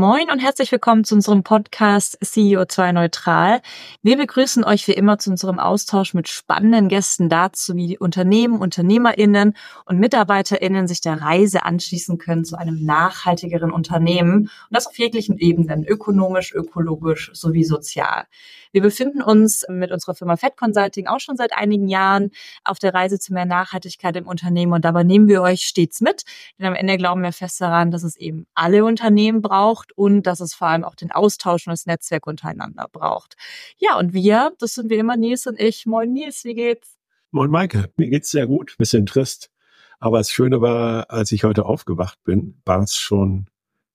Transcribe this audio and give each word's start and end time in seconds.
Moin 0.00 0.30
und 0.30 0.38
herzlich 0.38 0.72
willkommen 0.72 1.04
zu 1.04 1.14
unserem 1.14 1.42
Podcast 1.42 2.18
CEO2 2.22 2.92
Neutral. 2.92 3.60
Wir 4.02 4.16
begrüßen 4.16 4.64
euch 4.64 4.88
wie 4.88 4.92
immer 4.92 5.18
zu 5.18 5.28
unserem 5.28 5.58
Austausch 5.58 6.14
mit 6.14 6.26
spannenden 6.26 6.88
Gästen 6.88 7.28
dazu, 7.28 7.76
wie 7.76 7.98
Unternehmen, 7.98 8.62
UnternehmerInnen 8.62 9.54
und 9.84 9.98
MitarbeiterInnen 9.98 10.88
sich 10.88 11.02
der 11.02 11.20
Reise 11.20 11.66
anschließen 11.66 12.16
können 12.16 12.46
zu 12.46 12.56
einem 12.56 12.82
nachhaltigeren 12.82 13.70
Unternehmen 13.72 14.44
und 14.44 14.50
das 14.70 14.86
auf 14.86 14.98
jeglichen 14.98 15.36
Ebenen, 15.36 15.84
ökonomisch, 15.84 16.54
ökologisch 16.54 17.30
sowie 17.34 17.64
sozial. 17.64 18.24
Wir 18.72 18.82
befinden 18.82 19.22
uns 19.22 19.64
mit 19.68 19.90
unserer 19.90 20.14
Firma 20.14 20.36
Fed 20.36 20.56
Consulting 20.56 21.06
auch 21.06 21.20
schon 21.20 21.36
seit 21.36 21.52
einigen 21.52 21.88
Jahren 21.88 22.30
auf 22.64 22.78
der 22.78 22.94
Reise 22.94 23.18
zu 23.18 23.32
mehr 23.32 23.46
Nachhaltigkeit 23.46 24.16
im 24.16 24.26
Unternehmen 24.26 24.72
und 24.72 24.84
dabei 24.84 25.02
nehmen 25.02 25.28
wir 25.28 25.42
euch 25.42 25.62
stets 25.62 26.00
mit, 26.00 26.24
denn 26.58 26.66
am 26.66 26.74
Ende 26.74 26.96
glauben 26.96 27.22
wir 27.22 27.32
fest 27.32 27.60
daran, 27.60 27.90
dass 27.90 28.04
es 28.04 28.16
eben 28.16 28.46
alle 28.54 28.84
Unternehmen 28.84 29.42
braucht 29.42 29.92
und 29.96 30.22
dass 30.22 30.40
es 30.40 30.54
vor 30.54 30.68
allem 30.68 30.84
auch 30.84 30.94
den 30.94 31.10
Austausch 31.10 31.66
und 31.66 31.72
das 31.72 31.86
Netzwerk 31.86 32.26
untereinander 32.26 32.86
braucht. 32.90 33.34
Ja, 33.78 33.98
und 33.98 34.12
wir, 34.12 34.52
das 34.58 34.74
sind 34.74 34.90
wie 34.90 34.96
immer 34.96 35.16
Nils 35.16 35.46
und 35.46 35.58
ich. 35.58 35.86
Moin 35.86 36.12
Nils, 36.12 36.44
wie 36.44 36.54
geht's? 36.54 36.96
Moin 37.32 37.50
Maike, 37.50 37.90
mir 37.96 38.08
geht's 38.08 38.30
sehr 38.30 38.46
gut, 38.46 38.76
bisschen 38.78 39.06
trist. 39.06 39.50
Aber 39.98 40.18
das 40.18 40.30
Schöne 40.30 40.60
war, 40.60 41.10
als 41.10 41.30
ich 41.30 41.44
heute 41.44 41.66
aufgewacht 41.66 42.22
bin, 42.24 42.60
war 42.64 42.82
es 42.82 42.94
schon 42.94 43.46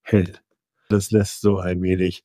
hell. 0.04 0.40
Das 0.90 1.12
lässt 1.12 1.42
so 1.42 1.58
ein 1.58 1.82
wenig 1.82 2.24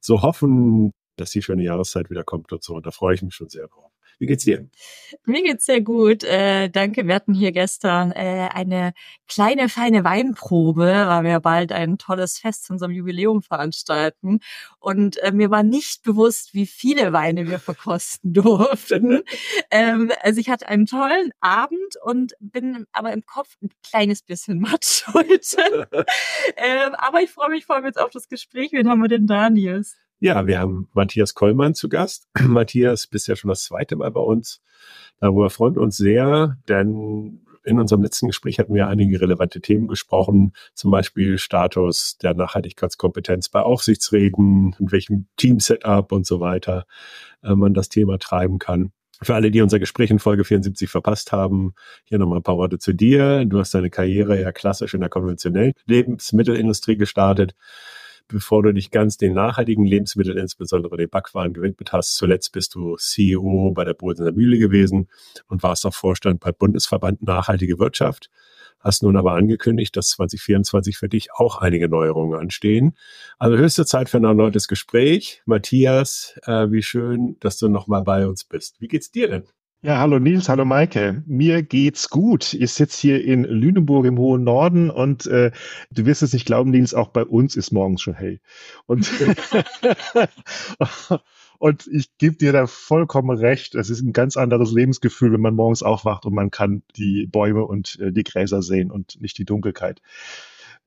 so 0.00 0.22
hoffen, 0.22 0.92
dass 1.16 1.30
die 1.30 1.42
schöne 1.42 1.62
Jahreszeit 1.64 2.10
wieder 2.10 2.24
kommt 2.24 2.52
und 2.52 2.62
so. 2.62 2.74
Und 2.74 2.86
da 2.86 2.90
freue 2.90 3.14
ich 3.14 3.22
mich 3.22 3.34
schon 3.34 3.48
sehr 3.48 3.68
drauf. 3.68 3.90
Wie 4.18 4.26
geht's 4.26 4.44
dir? 4.44 4.66
Mir 5.26 5.42
geht's 5.42 5.66
sehr 5.66 5.82
gut. 5.82 6.24
Äh, 6.24 6.70
danke. 6.70 7.06
Wir 7.06 7.14
hatten 7.14 7.34
hier 7.34 7.52
gestern 7.52 8.12
äh, 8.12 8.48
eine 8.52 8.94
kleine, 9.28 9.68
feine 9.68 10.04
Weinprobe, 10.04 10.86
weil 10.86 11.24
wir 11.24 11.40
bald 11.40 11.70
ein 11.70 11.98
tolles 11.98 12.38
Fest 12.38 12.64
zu 12.64 12.72
unserem 12.72 12.92
Jubiläum 12.92 13.42
veranstalten. 13.42 14.40
Und 14.78 15.18
äh, 15.18 15.32
mir 15.32 15.50
war 15.50 15.62
nicht 15.62 16.02
bewusst, 16.02 16.54
wie 16.54 16.66
viele 16.66 17.12
Weine 17.12 17.46
wir 17.46 17.58
verkosten 17.58 18.32
durften. 18.32 19.22
ähm, 19.70 20.10
also 20.22 20.40
ich 20.40 20.48
hatte 20.48 20.66
einen 20.66 20.86
tollen 20.86 21.32
Abend 21.40 21.96
und 22.02 22.32
bin 22.40 22.86
aber 22.92 23.12
im 23.12 23.26
Kopf 23.26 23.56
ein 23.62 23.68
kleines 23.86 24.22
bisschen 24.22 24.60
matsch 24.60 25.06
heute. 25.12 25.88
ähm, 26.56 26.94
aber 26.94 27.20
ich 27.20 27.30
freue 27.30 27.50
mich 27.50 27.66
vor 27.66 27.76
allem 27.76 27.84
jetzt 27.84 28.00
auf 28.00 28.10
das 28.10 28.28
Gespräch. 28.28 28.72
Wen 28.72 28.88
haben 28.88 29.02
wir 29.02 29.08
denn 29.08 29.26
da, 29.26 29.50
Nils? 29.50 29.96
Ja, 30.26 30.44
wir 30.48 30.58
haben 30.58 30.88
Matthias 30.92 31.34
Kollmann 31.34 31.76
zu 31.76 31.88
Gast. 31.88 32.26
Matthias, 32.40 33.06
bist 33.06 33.28
ja 33.28 33.36
schon 33.36 33.48
das 33.48 33.62
zweite 33.62 33.94
Mal 33.94 34.10
bei 34.10 34.20
uns. 34.20 34.60
Darüber 35.20 35.50
freuen 35.50 35.76
wir 35.76 35.82
uns 35.82 35.98
sehr, 35.98 36.58
denn 36.68 37.46
in 37.62 37.78
unserem 37.78 38.02
letzten 38.02 38.26
Gespräch 38.26 38.58
hatten 38.58 38.74
wir 38.74 38.88
einige 38.88 39.20
relevante 39.20 39.60
Themen 39.60 39.86
gesprochen, 39.86 40.52
zum 40.74 40.90
Beispiel 40.90 41.38
Status 41.38 42.18
der 42.20 42.34
Nachhaltigkeitskompetenz 42.34 43.50
bei 43.50 43.60
Aufsichtsräten, 43.60 44.74
in 44.80 44.90
welchem 44.90 45.28
Team-Setup 45.36 46.10
und 46.10 46.26
so 46.26 46.40
weiter 46.40 46.86
äh, 47.44 47.54
man 47.54 47.72
das 47.72 47.88
Thema 47.88 48.18
treiben 48.18 48.58
kann. 48.58 48.90
Für 49.22 49.36
alle, 49.36 49.52
die 49.52 49.62
unser 49.62 49.78
Gespräch 49.78 50.10
in 50.10 50.18
Folge 50.18 50.42
74 50.42 50.90
verpasst 50.90 51.30
haben, 51.30 51.74
hier 52.02 52.18
nochmal 52.18 52.40
ein 52.40 52.42
paar 52.42 52.56
Worte 52.56 52.80
zu 52.80 52.92
dir. 52.92 53.44
Du 53.44 53.60
hast 53.60 53.74
deine 53.74 53.90
Karriere 53.90 54.40
ja 54.40 54.50
klassisch 54.50 54.92
in 54.92 55.02
der 55.02 55.08
konventionellen 55.08 55.72
Lebensmittelindustrie 55.86 56.96
gestartet 56.96 57.54
bevor 58.28 58.62
du 58.62 58.72
dich 58.72 58.90
ganz 58.90 59.16
den 59.16 59.34
nachhaltigen 59.34 59.84
Lebensmitteln, 59.84 60.38
insbesondere 60.38 60.96
den 60.96 61.08
Backwaren, 61.08 61.52
gewidmet 61.52 61.92
hast. 61.92 62.16
Zuletzt 62.16 62.52
bist 62.52 62.74
du 62.74 62.96
CEO 62.96 63.72
bei 63.74 63.84
der 63.84 63.94
Bodener 63.94 64.32
Mühle 64.32 64.58
gewesen 64.58 65.08
und 65.48 65.62
warst 65.62 65.86
auch 65.86 65.94
Vorstand 65.94 66.40
bei 66.40 66.52
Bundesverband 66.52 67.22
Nachhaltige 67.22 67.78
Wirtschaft. 67.78 68.30
Hast 68.80 69.02
nun 69.02 69.16
aber 69.16 69.32
angekündigt, 69.32 69.96
dass 69.96 70.10
2024 70.10 70.96
für 70.96 71.08
dich 71.08 71.32
auch 71.32 71.58
einige 71.58 71.88
Neuerungen 71.88 72.38
anstehen. 72.38 72.96
Also 73.38 73.56
höchste 73.56 73.86
Zeit 73.86 74.08
für 74.08 74.18
ein 74.18 74.24
erneutes 74.24 74.68
Gespräch. 74.68 75.42
Matthias, 75.44 76.38
äh, 76.44 76.70
wie 76.70 76.82
schön, 76.82 77.36
dass 77.40 77.58
du 77.58 77.68
nochmal 77.68 78.02
bei 78.02 78.26
uns 78.26 78.44
bist. 78.44 78.80
Wie 78.80 78.88
geht's 78.88 79.10
dir 79.10 79.28
denn? 79.28 79.44
Ja, 79.86 79.98
hallo 79.98 80.18
Nils, 80.18 80.48
hallo 80.48 80.64
Maike. 80.64 81.22
Mir 81.26 81.62
geht's 81.62 82.10
gut. 82.10 82.54
Ich 82.54 82.72
sitze 82.72 83.00
hier 83.00 83.24
in 83.24 83.44
Lüneburg 83.44 84.04
im 84.06 84.18
hohen 84.18 84.42
Norden 84.42 84.90
und 84.90 85.26
äh, 85.26 85.52
du 85.92 86.06
wirst 86.06 86.24
es 86.24 86.32
nicht 86.32 86.44
glauben, 86.44 86.72
Nils, 86.72 86.92
auch 86.92 87.06
bei 87.06 87.24
uns 87.24 87.54
ist 87.54 87.70
morgens 87.70 88.02
schon 88.02 88.14
hell. 88.14 88.40
Und, 88.86 89.08
und 91.58 91.86
ich 91.86 92.18
gebe 92.18 92.34
dir 92.34 92.52
da 92.52 92.66
vollkommen 92.66 93.38
recht. 93.38 93.76
Es 93.76 93.88
ist 93.88 94.02
ein 94.02 94.12
ganz 94.12 94.36
anderes 94.36 94.72
Lebensgefühl, 94.72 95.32
wenn 95.32 95.40
man 95.40 95.54
morgens 95.54 95.84
aufwacht 95.84 96.26
und 96.26 96.34
man 96.34 96.50
kann 96.50 96.82
die 96.96 97.28
Bäume 97.28 97.64
und 97.64 98.00
äh, 98.00 98.10
die 98.10 98.24
Gräser 98.24 98.62
sehen 98.62 98.90
und 98.90 99.20
nicht 99.20 99.38
die 99.38 99.44
Dunkelheit. 99.44 100.02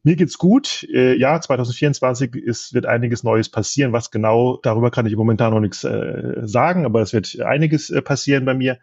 Mir 0.03 0.15
geht's 0.15 0.37
gut. 0.37 0.87
Äh, 0.93 1.17
ja, 1.17 1.39
2024 1.39 2.35
ist, 2.35 2.73
wird 2.73 2.85
einiges 2.85 3.23
Neues 3.23 3.49
passieren. 3.49 3.91
Was 3.91 4.11
genau, 4.11 4.57
darüber 4.63 4.91
kann 4.91 5.05
ich 5.05 5.15
momentan 5.15 5.53
noch 5.53 5.59
nichts 5.59 5.83
äh, 5.83 6.41
sagen, 6.43 6.85
aber 6.85 7.01
es 7.01 7.13
wird 7.13 7.39
einiges 7.41 7.89
äh, 7.89 8.01
passieren 8.01 8.45
bei 8.45 8.53
mir. 8.53 8.79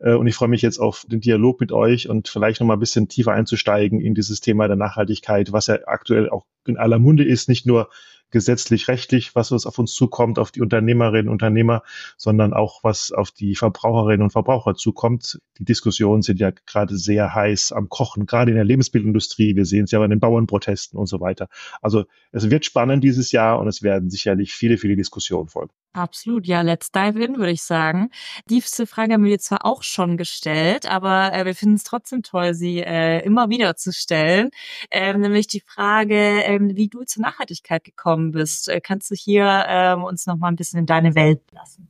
Äh, 0.00 0.14
und 0.14 0.26
ich 0.26 0.34
freue 0.34 0.48
mich 0.48 0.62
jetzt 0.62 0.78
auf 0.78 1.04
den 1.08 1.20
Dialog 1.20 1.60
mit 1.60 1.70
euch 1.70 2.08
und 2.08 2.28
vielleicht 2.28 2.60
noch 2.60 2.66
mal 2.66 2.74
ein 2.74 2.80
bisschen 2.80 3.08
tiefer 3.08 3.32
einzusteigen 3.32 4.00
in 4.00 4.14
dieses 4.14 4.40
Thema 4.40 4.66
der 4.66 4.76
Nachhaltigkeit, 4.76 5.52
was 5.52 5.68
ja 5.68 5.78
aktuell 5.86 6.28
auch 6.28 6.46
in 6.66 6.78
aller 6.78 6.98
Munde 6.98 7.24
ist, 7.24 7.48
nicht 7.48 7.66
nur 7.66 7.88
gesetzlich, 8.30 8.88
rechtlich, 8.88 9.34
was 9.34 9.52
auf 9.52 9.78
uns 9.78 9.92
zukommt, 9.94 10.38
auf 10.38 10.50
die 10.50 10.60
Unternehmerinnen 10.60 11.28
und 11.28 11.40
Unternehmer, 11.40 11.82
sondern 12.16 12.52
auch 12.52 12.84
was 12.84 13.12
auf 13.12 13.30
die 13.30 13.56
Verbraucherinnen 13.56 14.22
und 14.22 14.30
Verbraucher 14.30 14.74
zukommt. 14.74 15.40
Die 15.58 15.64
Diskussionen 15.64 16.22
sind 16.22 16.38
ja 16.38 16.50
gerade 16.50 16.96
sehr 16.96 17.34
heiß 17.34 17.72
am 17.72 17.88
Kochen, 17.88 18.26
gerade 18.26 18.50
in 18.50 18.56
der 18.56 18.64
Lebensmittelindustrie. 18.64 19.56
Wir 19.56 19.64
sehen 19.64 19.84
es 19.84 19.90
ja 19.90 19.98
bei 19.98 20.06
den 20.06 20.20
Bauernprotesten 20.20 20.98
und 20.98 21.06
so 21.06 21.20
weiter. 21.20 21.48
Also 21.80 22.04
es 22.32 22.50
wird 22.50 22.64
spannend 22.64 23.02
dieses 23.02 23.32
Jahr 23.32 23.58
und 23.58 23.68
es 23.68 23.82
werden 23.82 24.10
sicherlich 24.10 24.52
viele, 24.52 24.76
viele 24.78 24.96
Diskussionen 24.96 25.48
folgen. 25.48 25.72
Absolut, 25.92 26.46
ja, 26.46 26.60
let's 26.62 26.92
dive 26.92 27.20
in, 27.22 27.36
würde 27.36 27.50
ich 27.50 27.64
sagen. 27.64 28.10
Die 28.48 28.62
Frage 28.62 29.14
haben 29.14 29.24
wir 29.24 29.32
dir 29.32 29.40
zwar 29.40 29.66
auch 29.66 29.82
schon 29.82 30.16
gestellt, 30.16 30.86
aber 30.86 31.32
äh, 31.32 31.44
wir 31.44 31.54
finden 31.56 31.74
es 31.74 31.82
trotzdem 31.82 32.22
toll, 32.22 32.54
sie 32.54 32.78
äh, 32.78 33.24
immer 33.24 33.50
wieder 33.50 33.74
zu 33.74 33.92
stellen. 33.92 34.50
Ähm, 34.92 35.20
nämlich 35.20 35.48
die 35.48 35.60
Frage, 35.60 36.14
ähm, 36.14 36.76
wie 36.76 36.86
du 36.88 37.02
zur 37.02 37.22
Nachhaltigkeit 37.22 37.82
gekommen 37.82 38.30
bist. 38.30 38.68
Äh, 38.68 38.80
kannst 38.80 39.10
du 39.10 39.16
hier 39.16 39.64
ähm, 39.66 40.04
uns 40.04 40.26
noch 40.26 40.36
mal 40.36 40.48
ein 40.48 40.56
bisschen 40.56 40.78
in 40.78 40.86
deine 40.86 41.16
Welt 41.16 41.42
lassen? 41.50 41.88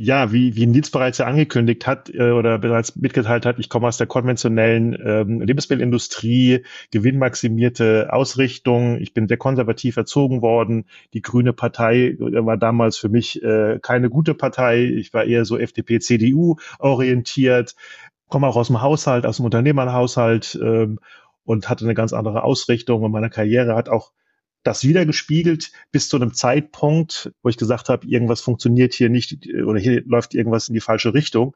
Ja, 0.00 0.30
wie, 0.30 0.54
wie 0.54 0.66
Nils 0.66 0.90
bereits 0.90 1.18
ja 1.18 1.26
angekündigt 1.26 1.84
hat 1.88 2.08
äh, 2.14 2.30
oder 2.30 2.58
bereits 2.58 2.94
mitgeteilt 2.94 3.44
hat, 3.44 3.58
ich 3.58 3.68
komme 3.68 3.88
aus 3.88 3.96
der 3.96 4.06
konventionellen 4.06 4.96
ähm, 5.04 5.40
Lebensmittelindustrie, 5.40 6.64
gewinnmaximierte 6.92 8.12
Ausrichtung. 8.12 8.98
Ich 9.00 9.12
bin 9.12 9.26
sehr 9.26 9.38
konservativ 9.38 9.96
erzogen 9.96 10.40
worden. 10.40 10.84
Die 11.14 11.20
Grüne 11.20 11.52
Partei 11.52 12.10
äh, 12.10 12.46
war 12.46 12.56
damals 12.56 12.96
für 12.96 13.08
mich 13.08 13.42
äh, 13.42 13.80
keine 13.82 14.08
gute 14.08 14.34
Partei. 14.34 14.84
Ich 14.84 15.12
war 15.12 15.24
eher 15.24 15.44
so 15.44 15.58
FDP, 15.58 15.98
CDU 15.98 16.56
orientiert, 16.78 17.74
komme 18.28 18.46
auch 18.46 18.56
aus 18.56 18.68
dem 18.68 18.80
Haushalt, 18.80 19.26
aus 19.26 19.38
dem 19.38 19.46
Unternehmerhaushalt 19.46 20.56
ähm, 20.62 21.00
und 21.44 21.68
hatte 21.68 21.84
eine 21.84 21.94
ganz 21.94 22.12
andere 22.12 22.44
Ausrichtung. 22.44 23.02
Und 23.02 23.10
meine 23.10 23.30
Karriere 23.30 23.74
hat 23.74 23.88
auch 23.88 24.12
das 24.62 24.84
wiedergespiegelt 24.84 25.72
bis 25.92 26.08
zu 26.08 26.16
einem 26.16 26.34
Zeitpunkt, 26.34 27.32
wo 27.42 27.48
ich 27.48 27.56
gesagt 27.56 27.88
habe, 27.88 28.06
irgendwas 28.06 28.40
funktioniert 28.40 28.94
hier 28.94 29.08
nicht 29.08 29.48
oder 29.64 29.78
hier 29.78 30.02
läuft 30.04 30.34
irgendwas 30.34 30.68
in 30.68 30.74
die 30.74 30.80
falsche 30.80 31.14
Richtung. 31.14 31.54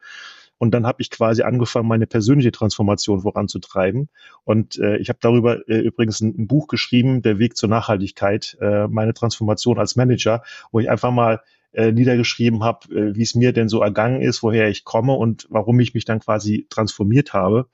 Und 0.58 0.70
dann 0.70 0.86
habe 0.86 1.02
ich 1.02 1.10
quasi 1.10 1.42
angefangen, 1.42 1.88
meine 1.88 2.06
persönliche 2.06 2.52
Transformation 2.52 3.22
voranzutreiben. 3.22 4.08
Und 4.44 4.78
äh, 4.78 4.96
ich 4.98 5.08
habe 5.08 5.18
darüber 5.20 5.68
äh, 5.68 5.78
übrigens 5.78 6.20
ein, 6.20 6.36
ein, 6.38 6.46
Buch 6.46 6.68
geschrieben, 6.68 7.20
Der 7.20 7.40
Weg 7.40 7.56
zur 7.56 7.68
Nachhaltigkeit, 7.68 8.56
äh, 8.60 8.86
meine 8.86 9.12
Transformation 9.12 9.80
als 9.80 9.96
Manager, 9.96 10.44
wo 10.70 10.78
ich 10.78 10.88
einfach 10.88 11.10
mal 11.10 11.40
äh, 11.72 11.92
niedergeschrieben 11.92 12.62
habe, 12.62 12.94
äh, 12.94 13.14
wie 13.14 13.22
es 13.22 13.34
mir 13.34 13.52
denn 13.52 13.68
so 13.68 13.80
ergangen 13.80 14.20
ist, 14.20 14.42
woher 14.42 14.68
ich 14.68 14.84
komme 14.84 15.14
und 15.14 15.46
warum 15.50 15.80
ich 15.80 15.94
mich 15.94 16.04
dann 16.04 16.20
quasi 16.20 16.66
transformiert 16.68 17.32
habe. 17.32 17.66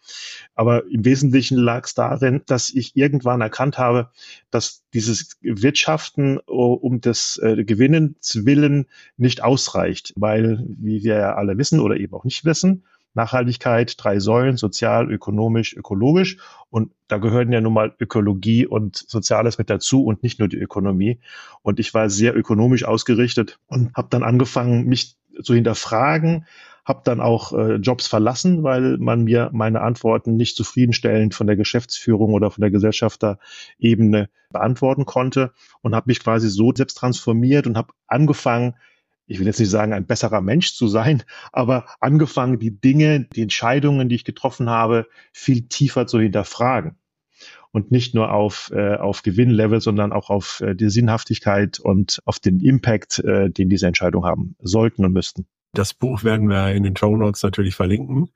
Aber 0.54 0.86
im 0.86 1.04
Wesentlichen 1.04 1.58
lag 1.58 1.84
es 1.84 1.94
darin, 1.94 2.42
dass 2.46 2.70
ich 2.70 2.96
irgendwann 2.96 3.40
erkannt 3.40 3.78
habe, 3.78 4.10
dass 4.50 4.84
dieses 4.94 5.36
Wirtschaften 5.42 6.38
um 6.38 7.00
des 7.00 7.40
äh, 7.42 7.64
Gewinnens 7.64 8.44
willen 8.44 8.86
nicht 9.16 9.42
ausreicht, 9.42 10.12
weil, 10.16 10.64
wie 10.68 11.02
wir 11.02 11.16
ja 11.16 11.34
alle 11.34 11.58
wissen 11.58 11.80
oder 11.80 11.96
eben 11.96 12.14
auch 12.14 12.24
nicht 12.24 12.44
wissen, 12.44 12.84
Nachhaltigkeit, 13.18 13.94
drei 13.98 14.20
Säulen, 14.20 14.56
sozial, 14.56 15.10
ökonomisch, 15.10 15.76
ökologisch. 15.76 16.38
Und 16.70 16.92
da 17.08 17.18
gehören 17.18 17.52
ja 17.52 17.60
nun 17.60 17.72
mal 17.72 17.94
Ökologie 17.98 18.64
und 18.66 18.96
Soziales 18.96 19.58
mit 19.58 19.68
dazu 19.68 20.04
und 20.04 20.22
nicht 20.22 20.38
nur 20.38 20.48
die 20.48 20.58
Ökonomie. 20.58 21.20
Und 21.62 21.80
ich 21.80 21.92
war 21.94 22.08
sehr 22.10 22.36
ökonomisch 22.36 22.84
ausgerichtet 22.84 23.58
und 23.66 23.92
habe 23.94 24.08
dann 24.10 24.22
angefangen, 24.22 24.86
mich 24.86 25.16
zu 25.42 25.54
hinterfragen, 25.54 26.46
habe 26.84 27.02
dann 27.04 27.20
auch 27.20 27.52
äh, 27.52 27.74
Jobs 27.74 28.06
verlassen, 28.06 28.62
weil 28.62 28.96
man 28.98 29.24
mir 29.24 29.50
meine 29.52 29.82
Antworten 29.82 30.36
nicht 30.36 30.56
zufriedenstellend 30.56 31.34
von 31.34 31.46
der 31.46 31.56
Geschäftsführung 31.56 32.32
oder 32.32 32.50
von 32.50 32.62
der 32.62 32.70
Gesellschafterebene 32.70 34.30
beantworten 34.50 35.04
konnte 35.04 35.52
und 35.82 35.94
habe 35.94 36.04
mich 36.06 36.20
quasi 36.20 36.48
so 36.48 36.72
selbst 36.74 36.96
transformiert 36.96 37.66
und 37.66 37.76
habe 37.76 37.92
angefangen, 38.06 38.74
ich 39.28 39.38
will 39.38 39.46
jetzt 39.46 39.60
nicht 39.60 39.70
sagen, 39.70 39.92
ein 39.92 40.06
besserer 40.06 40.40
Mensch 40.40 40.74
zu 40.74 40.88
sein, 40.88 41.22
aber 41.52 41.86
angefangen, 42.00 42.58
die 42.58 42.80
Dinge, 42.80 43.26
die 43.26 43.42
Entscheidungen, 43.42 44.08
die 44.08 44.16
ich 44.16 44.24
getroffen 44.24 44.68
habe, 44.70 45.06
viel 45.32 45.68
tiefer 45.68 46.06
zu 46.06 46.18
hinterfragen. 46.18 46.96
und 47.70 47.90
nicht 47.90 48.14
nur 48.14 48.32
auf, 48.32 48.72
äh, 48.74 48.96
auf 48.96 49.22
Gewinnlevel, 49.22 49.82
sondern 49.82 50.10
auch 50.10 50.30
auf 50.30 50.62
äh, 50.62 50.74
die 50.74 50.88
Sinnhaftigkeit 50.88 51.78
und 51.78 52.22
auf 52.24 52.38
den 52.38 52.60
Impact, 52.60 53.18
äh, 53.18 53.50
den 53.50 53.68
diese 53.68 53.86
Entscheidungen 53.86 54.24
haben 54.24 54.56
sollten 54.58 55.04
und 55.04 55.12
müssten. 55.12 55.46
Das 55.74 55.92
Buch 55.92 56.24
werden 56.24 56.48
wir 56.48 56.72
in 56.72 56.82
den 56.82 56.96
Show 56.96 57.14
Notes 57.14 57.42
natürlich 57.42 57.74
verlinken. 57.74 58.30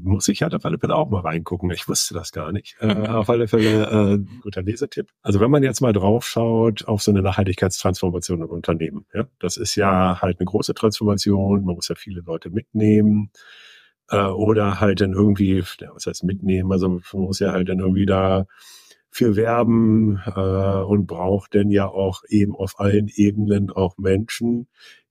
Muss 0.00 0.28
ich 0.28 0.42
halt 0.42 0.54
auf 0.54 0.64
alle 0.64 0.78
Fälle 0.78 0.94
auch 0.94 1.10
mal 1.10 1.20
reingucken. 1.20 1.70
Ich 1.70 1.86
wusste 1.86 2.14
das 2.14 2.32
gar 2.32 2.50
nicht. 2.50 2.76
Äh, 2.80 3.08
auf 3.08 3.28
alle 3.28 3.46
Fälle 3.46 4.14
äh, 4.14 4.40
guter 4.40 4.62
Lesetipp. 4.62 5.10
Also 5.22 5.38
wenn 5.40 5.50
man 5.50 5.62
jetzt 5.62 5.80
mal 5.80 5.92
drauf 5.92 6.26
schaut 6.26 6.88
auf 6.88 7.02
so 7.02 7.10
eine 7.10 7.22
Nachhaltigkeitstransformation 7.22 8.40
im 8.40 8.48
Unternehmen, 8.48 9.04
ja, 9.12 9.26
das 9.38 9.56
ist 9.56 9.76
ja 9.76 10.20
halt 10.20 10.40
eine 10.40 10.46
große 10.46 10.74
Transformation. 10.74 11.64
Man 11.64 11.74
muss 11.74 11.88
ja 11.88 11.94
viele 11.94 12.22
Leute 12.22 12.50
mitnehmen 12.50 13.30
äh, 14.08 14.24
oder 14.24 14.80
halt 14.80 15.00
dann 15.00 15.12
irgendwie, 15.12 15.62
ja, 15.80 15.90
was 15.94 16.06
heißt 16.06 16.24
mitnehmen? 16.24 16.72
Also 16.72 16.88
man 16.88 17.02
muss 17.12 17.38
ja 17.38 17.52
halt 17.52 17.68
dann 17.68 17.80
irgendwie 17.80 18.06
da 18.06 18.46
für 19.10 19.36
werben 19.36 20.22
äh, 20.24 20.40
und 20.40 21.06
braucht 21.06 21.54
dann 21.54 21.70
ja 21.70 21.86
auch 21.86 22.22
eben 22.28 22.56
auf 22.56 22.80
allen 22.80 23.08
Ebenen 23.08 23.70
auch 23.70 23.98
Menschen, 23.98 24.68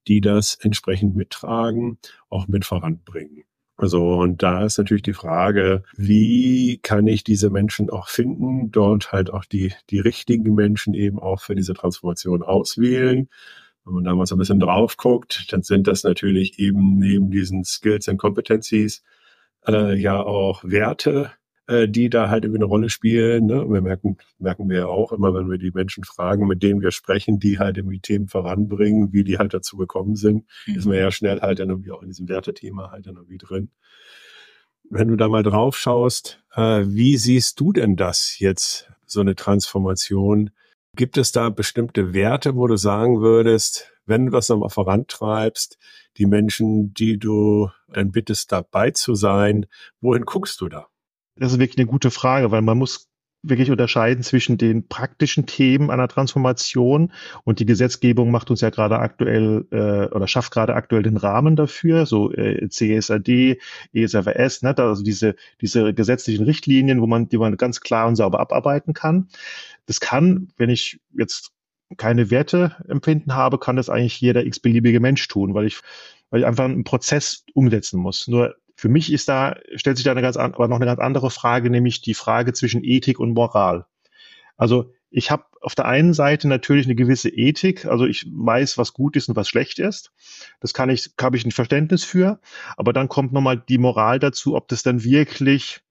die 0.08 0.22
das 0.22 0.56
entsprechend 0.56 1.16
mittragen, 1.16 2.00
auch 2.30 2.48
mit 2.48 2.66
voranbringen. 2.66 3.44
Also, 3.82 4.20
und 4.20 4.44
da 4.44 4.64
ist 4.64 4.78
natürlich 4.78 5.02
die 5.02 5.14
Frage, 5.14 5.82
wie 5.98 6.78
kann 6.84 7.08
ich 7.08 7.24
diese 7.24 7.50
Menschen 7.50 7.90
auch 7.90 8.10
finden, 8.10 8.72
dort 8.72 9.12
halt 9.12 9.34
auch 9.34 9.44
die, 9.44 9.74
die 9.90 10.00
richtigen 10.00 10.54
Menschen 10.54 10.94
eben 10.94 11.18
auch 11.18 11.42
für 11.42 11.56
diese 11.56 11.74
Transformation 11.74 12.44
auswählen. 12.44 13.28
Wenn 13.84 13.94
man 13.96 14.04
da 14.04 14.14
mal 14.14 14.28
so 14.28 14.36
ein 14.36 14.38
bisschen 14.38 14.60
drauf 14.60 14.98
guckt, 14.98 15.52
dann 15.52 15.64
sind 15.64 15.88
das 15.88 16.04
natürlich 16.04 16.60
eben 16.60 17.00
neben 17.00 17.32
diesen 17.32 17.64
Skills 17.64 18.08
und 18.08 18.18
Competencies 18.18 19.02
äh, 19.68 20.00
ja 20.00 20.22
auch 20.22 20.64
Werte, 20.64 21.32
äh, 21.72 21.88
die 21.88 22.10
da 22.10 22.30
halt 22.30 22.44
irgendwie 22.44 22.60
eine 22.60 22.66
Rolle 22.66 22.90
spielen. 22.90 23.46
Ne? 23.46 23.66
wir 23.70 23.82
merken, 23.82 24.18
merken 24.40 24.70
wir 24.70 24.80
ja 24.80 24.86
auch 24.88 25.14
immer, 25.14 25.34
wenn 25.34 25.50
wir 25.50 25.58
die 25.58 25.72
Menschen 25.72 26.04
fragen, 26.04 26.46
mit 26.46 26.62
denen 26.62 26.82
wir 26.82 26.92
sprechen, 26.92 27.40
die 27.40 27.60
halt 27.60 27.78
irgendwie 27.78 28.00
Themen 28.00 28.28
voranbringen, 28.28 29.14
wie 29.14 29.24
die 29.24 29.38
halt 29.38 29.54
dazu 29.54 29.78
gekommen 29.78 30.16
sind, 30.16 30.46
mhm. 30.68 30.76
ist 30.76 30.86
man 30.86 30.98
ja 30.98 31.12
schnell 31.12 31.40
halt 31.40 31.60
dann 31.60 31.70
irgendwie 31.70 31.92
auch 31.92 32.02
in 32.02 32.10
diesem 32.10 32.28
Wertethema 32.28 32.92
halt 32.92 33.08
dann 33.08 33.16
irgendwie 33.16 33.38
drin. 33.38 33.72
Wenn 34.90 35.08
du 35.08 35.16
da 35.16 35.30
mal 35.30 35.44
drauf 35.44 35.78
schaust, 35.78 36.44
äh, 36.54 36.84
wie 36.86 37.16
siehst 37.16 37.60
du 37.60 37.72
denn 37.72 37.96
das 37.96 38.38
jetzt, 38.40 38.92
so 39.06 39.22
eine 39.22 39.36
Transformation? 39.36 40.52
Gibt 40.98 41.18
es 41.18 41.32
da 41.32 41.50
bestimmte 41.50 42.14
Werte, 42.14 42.56
wo 42.56 42.68
du 42.68 42.76
sagen 42.76 43.22
würdest, 43.22 43.94
wenn 44.06 44.26
du 44.26 44.32
das 44.34 44.50
nochmal 44.50 44.70
vorantreibst, 44.70 45.78
die 46.18 46.26
Menschen, 46.26 46.94
die 46.94 47.18
du 47.18 47.70
dann 47.88 48.12
bittest, 48.12 48.52
dabei 48.52 48.92
zu 48.92 49.16
sein, 49.16 49.68
wohin 50.02 50.26
guckst 50.26 50.60
du 50.60 50.68
da? 50.68 50.91
Das 51.42 51.54
ist 51.54 51.60
wirklich 51.60 51.80
eine 51.80 51.88
gute 51.88 52.12
Frage, 52.12 52.52
weil 52.52 52.62
man 52.62 52.78
muss 52.78 53.10
wirklich 53.42 53.72
unterscheiden 53.72 54.24
zwischen 54.24 54.60
den 54.60 54.88
praktischen 54.88 55.48
Themen 55.48 55.90
einer 55.90 56.08
Transformation 56.08 57.12
und 57.44 57.58
die 57.58 57.66
Gesetzgebung 57.66 58.30
macht 58.30 58.52
uns 58.52 58.62
ja 58.62 58.70
gerade 58.70 59.00
aktuell 59.00 59.66
äh, 59.72 60.14
oder 60.14 60.28
schafft 60.28 60.54
gerade 60.54 60.76
aktuell 60.76 61.02
den 61.02 61.18
Rahmen 61.18 61.56
dafür, 61.56 62.06
so 62.06 62.32
äh, 62.32 62.70
CSRD, 62.70 63.60
ESRWS, 63.92 64.62
ne, 64.62 64.78
also 64.78 65.04
diese 65.04 65.34
diese 65.62 65.96
gesetzlichen 65.96 66.46
Richtlinien, 66.46 67.02
wo 67.02 67.08
man 67.08 67.28
die 67.28 67.40
man 67.40 67.58
ganz 67.58 67.82
klar 67.82 68.08
und 68.08 68.18
sauber 68.18 68.40
abarbeiten 68.40 68.94
kann. 68.94 69.28
Das 69.88 70.00
kann, 70.00 70.50
wenn 70.58 70.70
ich 70.70 71.00
jetzt 71.18 71.50
keine 71.98 72.30
Werte 72.30 72.76
empfinden 72.88 73.34
habe, 73.34 73.58
kann 73.58 73.78
das 73.78 73.90
eigentlich 73.90 74.22
jeder 74.22 74.46
x-beliebige 74.46 75.00
Mensch 75.00 75.28
tun, 75.28 75.56
weil 75.56 75.66
ich 75.66 75.80
weil 76.30 76.42
ich 76.42 76.46
einfach 76.46 76.66
einen 76.66 76.84
Prozess 76.84 77.44
umsetzen 77.56 78.00
muss. 78.00 78.28
Nur 78.28 78.56
für 78.82 78.90
mich 78.90 79.14
ist 79.14 79.30
da, 79.30 79.58
stellt 79.76 79.98
sich 79.98 80.06
da 80.06 80.10
eine 80.10 80.24
ganz, 80.24 80.38
aber 80.38 80.68
noch 80.68 80.78
eine 80.78 80.88
ganz 80.88 81.00
andere 81.00 81.30
Frage, 81.30 81.70
nämlich 81.70 82.02
die 82.02 82.16
Frage 82.16 82.52
zwischen 82.52 82.84
Ethik 82.84 83.20
und 83.20 83.34
Moral. 83.36 83.86
Also 84.58 84.92
ich 85.12 85.30
habe 85.30 85.46
auf 85.62 85.76
der 85.76 85.86
einen 85.86 86.16
Seite 86.16 86.48
natürlich 86.48 86.88
eine 86.88 86.96
gewisse 86.96 87.30
Ethik, 87.30 87.86
also 87.86 88.08
ich 88.08 88.26
weiß, 88.34 88.80
was 88.80 88.94
gut 88.94 89.16
ist 89.16 89.30
und 89.30 89.36
was 89.36 89.48
schlecht 89.48 89.78
ist. 89.78 90.12
Das 90.62 90.74
kann 90.74 90.90
ich, 90.90 91.12
habe 91.22 91.38
ich 91.38 91.46
ein 91.46 91.52
Verständnis 91.52 92.04
für. 92.04 92.40
Aber 92.76 92.92
dann 92.92 93.08
kommt 93.08 93.34
nochmal 93.34 93.60
die 93.60 93.78
Moral 93.78 94.18
dazu, 94.18 94.56
ob 94.56 94.68
das 94.68 94.82
dann 94.82 95.04
wirklich, 95.04 95.82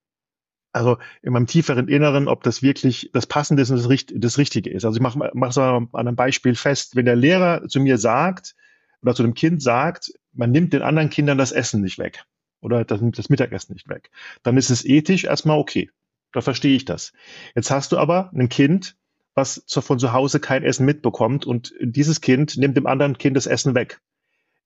also 0.72 0.98
in 1.22 1.32
meinem 1.32 1.46
tieferen 1.46 1.86
Inneren, 1.86 2.26
ob 2.26 2.42
das 2.42 2.60
wirklich 2.60 3.10
das 3.12 3.28
Passende 3.28 3.62
ist 3.62 3.70
und 3.70 3.76
das, 3.76 4.06
das 4.12 4.38
Richtige 4.38 4.70
ist. 4.70 4.84
Also 4.84 4.96
ich 4.96 5.02
mache 5.02 5.30
mach 5.32 5.52
so 5.52 5.62
an 5.62 5.88
einem 5.92 6.16
Beispiel 6.16 6.56
fest, 6.56 6.96
wenn 6.96 7.04
der 7.04 7.14
Lehrer 7.14 7.68
zu 7.68 7.78
mir 7.78 7.98
sagt 7.98 8.56
oder 9.00 9.14
zu 9.14 9.22
dem 9.22 9.34
Kind 9.34 9.62
sagt, 9.62 10.12
man 10.32 10.50
nimmt 10.50 10.72
den 10.72 10.82
anderen 10.82 11.08
Kindern 11.08 11.38
das 11.38 11.52
Essen 11.52 11.82
nicht 11.82 12.00
weg 12.00 12.24
oder 12.60 12.84
das 12.84 13.00
nimmt 13.00 13.18
das 13.18 13.28
Mittagessen 13.28 13.72
nicht 13.72 13.88
weg. 13.88 14.10
Dann 14.42 14.56
ist 14.56 14.70
es 14.70 14.84
ethisch 14.84 15.24
erstmal 15.24 15.58
okay. 15.58 15.90
Da 16.32 16.40
verstehe 16.40 16.76
ich 16.76 16.84
das. 16.84 17.12
Jetzt 17.54 17.70
hast 17.70 17.92
du 17.92 17.98
aber 17.98 18.30
ein 18.34 18.48
Kind, 18.48 18.96
was 19.34 19.64
von 19.68 19.98
zu 19.98 20.12
Hause 20.12 20.40
kein 20.40 20.62
Essen 20.62 20.86
mitbekommt 20.86 21.46
und 21.46 21.74
dieses 21.80 22.20
Kind 22.20 22.56
nimmt 22.56 22.76
dem 22.76 22.86
anderen 22.86 23.18
Kind 23.18 23.36
das 23.36 23.46
Essen 23.46 23.74
weg. 23.74 24.00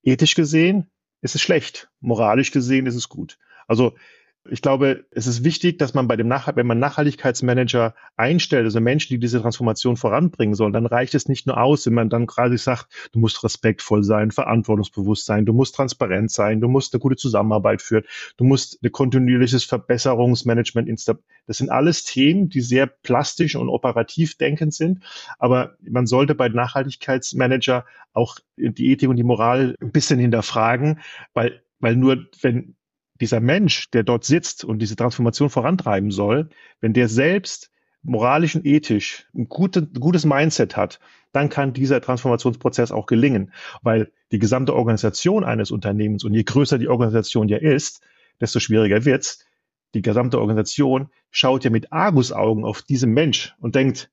Ethisch 0.03 0.35
gesehen 0.35 0.91
ist 1.21 1.35
es 1.35 1.43
schlecht. 1.43 1.91
Moralisch 2.01 2.51
gesehen 2.51 2.87
ist 2.87 2.97
es 2.97 3.09
gut. 3.09 3.39
Also 3.67 3.95
ich 4.51 4.61
glaube, 4.61 5.07
es 5.11 5.27
ist 5.27 5.43
wichtig, 5.43 5.79
dass 5.79 5.95
man 5.95 6.07
bei 6.07 6.17
dem 6.17 6.29
Nach 6.29 6.55
wenn 6.55 6.67
man 6.67 6.79
Nachhaltigkeitsmanager 6.79 7.95
einstellt, 8.17 8.65
also 8.65 8.79
Menschen, 8.81 9.15
die 9.15 9.19
diese 9.19 9.41
Transformation 9.41 9.97
voranbringen 9.97 10.55
sollen, 10.55 10.75
dann 10.75 10.85
reicht 10.85 11.15
es 11.15 11.29
nicht 11.29 11.47
nur 11.47 11.59
aus, 11.59 11.87
wenn 11.87 11.95
man 11.95 12.11
dann 12.11 12.27
quasi 12.27 12.59
sagt, 12.59 13.11
du 13.13 13.21
musst 13.21 13.43
respektvoll 13.43 14.05
sein, 14.05 14.31
verantwortungsbewusst 14.31 15.25
sein, 15.25 15.47
du 15.47 15.55
musst 15.55 15.75
transparent 15.75 16.31
sein, 16.31 16.61
du 16.61 16.69
musst 16.69 16.93
eine 16.93 17.01
gute 17.01 17.17
Zusammenarbeit 17.17 17.81
führen, 17.81 18.05
du 18.37 18.45
musst 18.45 18.83
ein 18.83 18.93
kontinuierliches 18.93 19.65
Verbesserungsmanagement 19.65 20.89
installieren. 20.89 21.25
Das 21.47 21.59
sind 21.59 21.71
alles 21.71 22.05
Themen, 22.05 22.49
die 22.49 22.61
sehr 22.61 22.87
plastisch 22.87 23.57
und 23.57 23.69
operativ 23.69 24.37
denkend 24.37 24.75
sind. 24.75 25.01
Aber 25.39 25.77
man 25.81 26.07
sollte 26.07 26.35
bei 26.35 26.49
Nachhaltigkeitsmanager 26.49 27.85
auch 28.13 28.39
die 28.57 28.91
Ethik 28.91 29.09
und 29.09 29.17
die 29.17 29.23
Moral 29.23 29.75
ein 29.81 29.91
bisschen 29.93 30.19
hinterfragen, 30.19 31.01
weil 31.33 31.63
weil 31.81 31.97
nur 31.97 32.25
wenn 32.41 32.77
dieser 33.21 33.41
Mensch, 33.41 33.91
der 33.91 34.03
dort 34.03 34.25
sitzt 34.25 34.65
und 34.65 34.81
diese 34.81 34.97
Transformation 34.97 35.51
vorantreiben 35.51 36.11
soll, 36.11 36.49
wenn 36.81 36.93
der 36.93 37.09
selbst 37.09 37.71
moralisch 38.03 38.55
und 38.55 38.67
ethisch 38.67 39.27
ein, 39.35 39.49
gute, 39.49 39.81
ein 39.81 40.01
gutes 40.01 40.25
Mindset 40.25 40.77
hat, 40.77 41.01
dann 41.33 41.49
kann 41.49 41.73
dieser 41.73 42.01
Transformationsprozess 42.01 42.93
auch 42.93 43.07
gelingen, 43.07 43.53
weil 43.83 44.13
die 44.31 44.39
gesamte 44.39 44.75
Organisation 44.75 45.43
eines 45.43 45.71
Unternehmens 45.71 46.25
und 46.25 46.35
je 46.35 46.45
größer 46.45 46.79
die 46.79 46.89
Organisation 46.89 47.49
ja 47.49 47.59
ist, 47.59 48.03
desto 48.41 48.61
schwieriger 48.61 49.05
wird's. 49.05 49.47
Die 49.95 50.03
gesamte 50.03 50.41
Organisation 50.41 51.09
schaut 51.31 51.65
ja 51.65 51.71
mit 51.71 51.93
Argusaugen 51.93 52.65
auf 52.65 52.83
diesen 52.83 53.13
Mensch 53.13 53.55
und 53.61 53.75
denkt, 53.75 54.11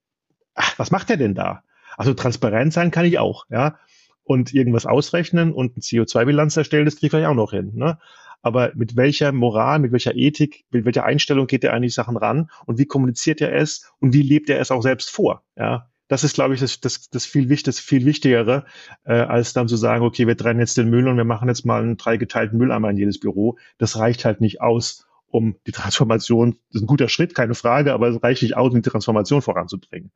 ach, 0.55 0.77
was 0.77 0.91
macht 0.91 1.09
er 1.09 1.17
denn 1.17 1.35
da? 1.35 1.63
Also 1.97 2.13
transparent 2.13 2.73
sein 2.73 2.91
kann 2.91 3.05
ich 3.05 3.19
auch, 3.19 3.45
ja. 3.49 3.77
Und 4.23 4.53
irgendwas 4.53 4.85
ausrechnen 4.85 5.51
und 5.51 5.73
eine 5.75 5.81
CO2-Bilanz 5.81 6.55
erstellen, 6.55 6.85
das 6.85 6.97
kriege 6.97 7.19
ich 7.19 7.25
auch 7.25 7.33
noch 7.33 7.51
hin. 7.51 7.71
Ne? 7.73 7.97
Aber 8.41 8.71
mit 8.75 8.95
welcher 8.95 9.31
Moral, 9.31 9.79
mit 9.79 9.91
welcher 9.91 10.15
Ethik, 10.15 10.65
mit 10.71 10.85
welcher 10.85 11.03
Einstellung 11.03 11.47
geht 11.47 11.63
er 11.63 11.73
an 11.73 11.81
die 11.81 11.89
Sachen 11.89 12.17
ran 12.17 12.49
und 12.65 12.77
wie 12.77 12.85
kommuniziert 12.85 13.41
er 13.41 13.53
es 13.53 13.91
und 13.99 14.13
wie 14.13 14.21
lebt 14.21 14.49
er 14.49 14.59
es 14.59 14.71
auch 14.71 14.81
selbst 14.81 15.09
vor? 15.09 15.43
Ja, 15.55 15.87
das 16.07 16.25
ist, 16.25 16.33
glaube 16.33 16.53
ich, 16.53 16.59
das, 16.59 16.81
das, 16.81 17.09
das 17.09 17.25
viel, 17.25 17.47
das 17.47 17.79
viel 17.79 18.05
Wichtigere, 18.05 18.65
äh, 19.05 19.13
als 19.13 19.53
dann 19.53 19.69
zu 19.69 19.77
sagen, 19.77 20.03
okay, 20.03 20.27
wir 20.27 20.35
trennen 20.35 20.59
jetzt 20.59 20.77
den 20.77 20.89
Müll 20.89 21.07
und 21.07 21.15
wir 21.15 21.23
machen 21.23 21.47
jetzt 21.47 21.65
mal 21.65 21.81
einen 21.81 21.95
dreigeteilten 21.95 22.57
Mülleimer 22.57 22.89
in 22.89 22.97
jedes 22.97 23.19
Büro. 23.19 23.57
Das 23.77 23.97
reicht 23.97 24.25
halt 24.25 24.41
nicht 24.41 24.59
aus, 24.59 25.07
um 25.27 25.55
die 25.65 25.71
Transformation, 25.71 26.57
das 26.67 26.75
ist 26.75 26.81
ein 26.83 26.87
guter 26.87 27.07
Schritt, 27.07 27.33
keine 27.33 27.55
Frage, 27.55 27.93
aber 27.93 28.09
es 28.09 28.21
reicht 28.21 28.41
nicht 28.41 28.57
aus, 28.57 28.73
um 28.73 28.81
die 28.81 28.89
Transformation 28.89 29.41
voranzubringen. 29.41 30.11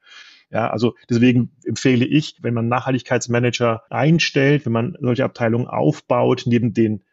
Ja, 0.52 0.70
also 0.70 0.96
deswegen 1.10 1.52
empfehle 1.64 2.06
ich, 2.06 2.36
wenn 2.42 2.54
man 2.54 2.68
Nachhaltigkeitsmanager 2.68 3.84
einstellt, 3.90 4.66
wenn 4.66 4.74
man 4.74 4.98
solche 5.00 5.24
Abteilungen 5.24 5.68
aufbaut, 5.68 6.44
neben 6.46 6.74
den 6.74 7.04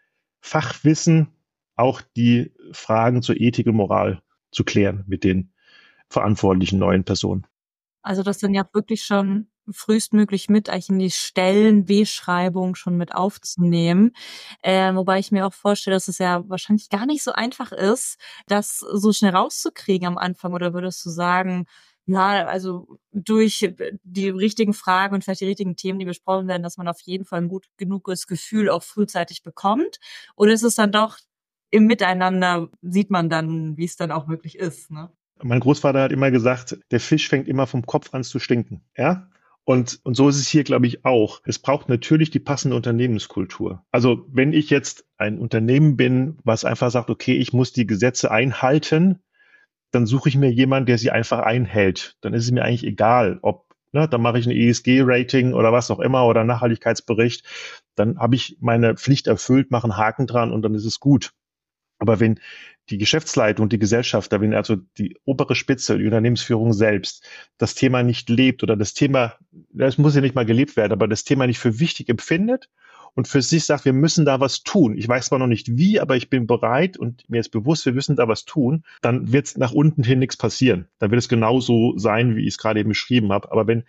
Fachwissen 0.43 1.29
auch 1.77 2.03
die 2.17 2.53
Fragen 2.73 3.23
zur 3.23 3.41
Ethik 3.41 3.67
und 3.67 3.77
Moral 3.77 4.21
zu 4.51 4.65
klären 4.65 5.05
mit 5.07 5.25
den 5.25 5.53
verantwortlichen 6.11 6.79
neuen 6.79 7.05
Personen. 7.05 7.47
Also 8.03 8.23
das 8.23 8.39
dann 8.39 8.53
ja 8.53 8.69
wirklich 8.75 9.05
schon 9.05 9.47
frühestmöglich 9.71 10.49
mit 10.51 10.69
eigentlich 10.69 10.89
in 10.89 10.99
die 10.99 11.11
Stellenbeschreibung 11.13 12.75
schon 12.75 12.97
mit 12.97 13.15
aufzunehmen. 13.15 14.13
Äh, 14.61 14.93
wobei 14.95 15.21
ich 15.21 15.31
mir 15.31 15.47
auch 15.47 15.53
vorstelle, 15.53 15.95
dass 15.95 16.09
es 16.09 16.19
ja 16.19 16.43
wahrscheinlich 16.49 16.91
gar 16.91 17.07
nicht 17.07 17.23
so 17.23 17.33
einfach 17.33 17.71
ist, 17.71 18.19
das 18.49 18.79
so 18.79 19.13
schnell 19.13 19.35
rauszukriegen 19.35 20.09
am 20.09 20.19
Anfang. 20.19 20.53
Oder 20.53 20.75
würdest 20.75 21.07
du 21.07 21.11
sagen, 21.11 21.67
ja, 22.12 22.47
also 22.47 22.99
durch 23.12 23.73
die 24.02 24.28
richtigen 24.28 24.75
Fragen 24.75 25.14
und 25.14 25.25
vielleicht 25.25 25.40
die 25.40 25.47
richtigen 25.47 25.76
Themen, 25.76 25.99
die 25.99 26.04
besprochen 26.04 26.49
werden, 26.49 26.62
dass 26.62 26.76
man 26.76 26.88
auf 26.88 27.00
jeden 27.00 27.25
Fall 27.25 27.40
ein 27.40 27.49
gut 27.49 27.66
genuges 27.76 28.26
Gefühl 28.26 28.69
auch 28.69 28.83
frühzeitig 28.83 29.42
bekommt? 29.42 29.99
Oder 30.37 30.52
ist 30.52 30.62
es 30.62 30.75
dann 30.75 30.92
doch 30.92 31.19
im 31.71 31.87
Miteinander, 31.87 32.69
sieht 32.83 33.11
man 33.11 33.31
dann, 33.31 33.76
wie 33.76 33.85
es 33.85 33.97
dann 33.97 34.12
auch 34.12 34.28
wirklich 34.28 34.59
ist? 34.59 34.90
Ne? 34.90 35.11
Mein 35.42 35.61
Großvater 35.61 36.02
hat 36.02 36.12
immer 36.12 36.31
gesagt, 36.31 36.78
der 36.90 37.00
Fisch 37.00 37.28
fängt 37.28 37.49
immer 37.49 37.66
vom 37.66 37.87
Kopf 37.87 38.12
an 38.12 38.25
zu 38.25 38.38
stinken. 38.38 38.83
Ja? 38.97 39.31
Und, 39.64 40.00
und 40.02 40.14
so 40.14 40.28
ist 40.28 40.37
es 40.37 40.49
hier, 40.49 40.64
glaube 40.64 40.87
ich, 40.87 41.04
auch. 41.04 41.40
Es 41.45 41.59
braucht 41.59 41.88
natürlich 41.88 42.31
die 42.31 42.40
passende 42.40 42.76
Unternehmenskultur. 42.76 43.85
Also 43.90 44.26
wenn 44.28 44.52
ich 44.52 44.71
jetzt 44.71 45.07
ein 45.16 45.38
Unternehmen 45.38 45.97
bin, 45.97 46.38
was 46.45 46.64
einfach 46.64 46.90
sagt, 46.90 47.11
okay, 47.11 47.37
ich 47.37 47.52
muss 47.52 47.73
die 47.73 47.87
Gesetze 47.87 48.31
einhalten, 48.31 49.21
dann 49.93 50.07
suche 50.07 50.29
ich 50.29 50.37
mir 50.37 50.51
jemanden, 50.51 50.87
der 50.87 50.99
sie 50.99 51.11
einfach 51.11 51.41
einhält. 51.41 52.17
Dann 52.23 52.35
ist 52.35 52.45
es 52.45 52.51
mir 52.51 52.65
eigentlich 52.65 52.85
egal, 52.85 53.39
ob 53.43 53.73
Ne, 53.95 54.09
dann 54.09 54.23
mache 54.23 54.39
ich 54.39 54.47
ein 54.47 54.57
ESG-Rating 54.57 55.53
oder 55.53 55.71
was 55.71 55.91
auch 55.91 56.01
immer 56.01 56.27
oder 56.27 56.45
Nachhaltigkeitsbericht. 56.45 57.45
Dann 57.95 58.19
habe 58.19 58.37
ich 58.37 58.57
meine 58.59 58.97
Pflicht 58.97 59.27
erfüllt, 59.27 59.71
mache 59.71 59.85
einen 59.85 59.99
Haken 59.99 60.27
dran 60.27 60.51
und 60.51 60.63
dann 60.63 60.75
ist 60.75 60.87
es 60.87 60.99
gut. 60.99 61.35
Aber 61.99 62.19
wenn 62.19 62.41
die 62.91 62.99
Geschäftsleitung, 62.99 63.69
die 63.69 63.79
Gesellschaft, 63.79 64.33
wenn 64.33 64.55
also 64.55 64.77
die 64.99 65.19
obere 65.25 65.55
Spitze, 65.55 65.99
die 65.99 66.07
Unternehmensführung 66.07 66.73
selbst 66.73 67.29
das 67.59 67.75
Thema 67.75 68.03
nicht 68.03 68.31
lebt 68.31 68.63
oder 68.63 68.77
das 68.77 68.95
Thema, 68.95 69.37
das 69.71 69.99
muss 69.99 70.15
ja 70.15 70.23
nicht 70.23 70.35
mal 70.35 70.47
gelebt 70.47 70.77
werden, 70.77 70.93
aber 70.93 71.07
das 71.07 71.25
Thema 71.25 71.47
nicht 71.47 71.59
für 71.59 71.79
wichtig 71.79 72.09
empfindet 72.09 72.71
und 73.14 73.28
für 73.28 73.42
sich 73.42 73.64
sagt, 73.64 73.85
wir 73.85 73.92
müssen 73.92 74.25
da 74.25 74.40
was 74.40 74.62
tun. 74.62 74.97
Ich 74.97 75.07
weiß 75.07 75.26
zwar 75.26 75.38
noch 75.38 75.47
nicht 75.47 75.76
wie, 75.76 76.00
aber 76.00 76.16
ich 76.16 76.31
bin 76.31 76.47
bereit 76.47 76.97
und 76.97 77.28
mir 77.28 77.40
ist 77.40 77.50
bewusst, 77.50 77.85
wir 77.85 77.92
müssen 77.92 78.16
da 78.16 78.28
was 78.28 78.45
tun, 78.45 78.85
dann 79.02 79.33
wird 79.33 79.57
nach 79.59 79.73
unten 79.73 80.02
hin 80.02 80.19
nichts 80.19 80.37
passieren. 80.37 80.88
Dann 80.99 81.11
wird 81.11 81.21
es 81.21 81.28
genauso 81.28 81.97
sein, 81.99 82.37
wie 82.37 82.42
ich 82.42 82.54
es 82.54 82.59
gerade 82.59 82.81
eben 82.81 82.88
beschrieben 82.88 83.33
habe. 83.33 83.52
Aber 83.52 83.66
wenn 83.66 83.85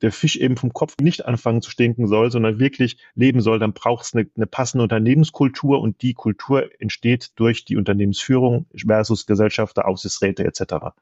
der 0.00 0.12
Fisch 0.12 0.36
eben 0.36 0.56
vom 0.56 0.72
Kopf 0.72 0.96
nicht 1.00 1.26
anfangen 1.26 1.62
zu 1.62 1.70
stinken 1.70 2.08
soll, 2.08 2.30
sondern 2.30 2.58
wirklich 2.58 2.98
leben 3.14 3.40
soll, 3.40 3.58
dann 3.58 3.72
braucht 3.72 4.04
es 4.04 4.14
eine, 4.14 4.28
eine 4.36 4.46
passende 4.46 4.82
Unternehmenskultur 4.82 5.80
und 5.80 6.02
die 6.02 6.14
Kultur 6.14 6.68
entsteht 6.80 7.32
durch 7.36 7.64
die 7.64 7.76
Unternehmensführung 7.76 8.66
versus 8.74 9.26
Gesellschafter, 9.26 9.86
Aufsichtsräte 9.86 10.44
etc. 10.44 10.94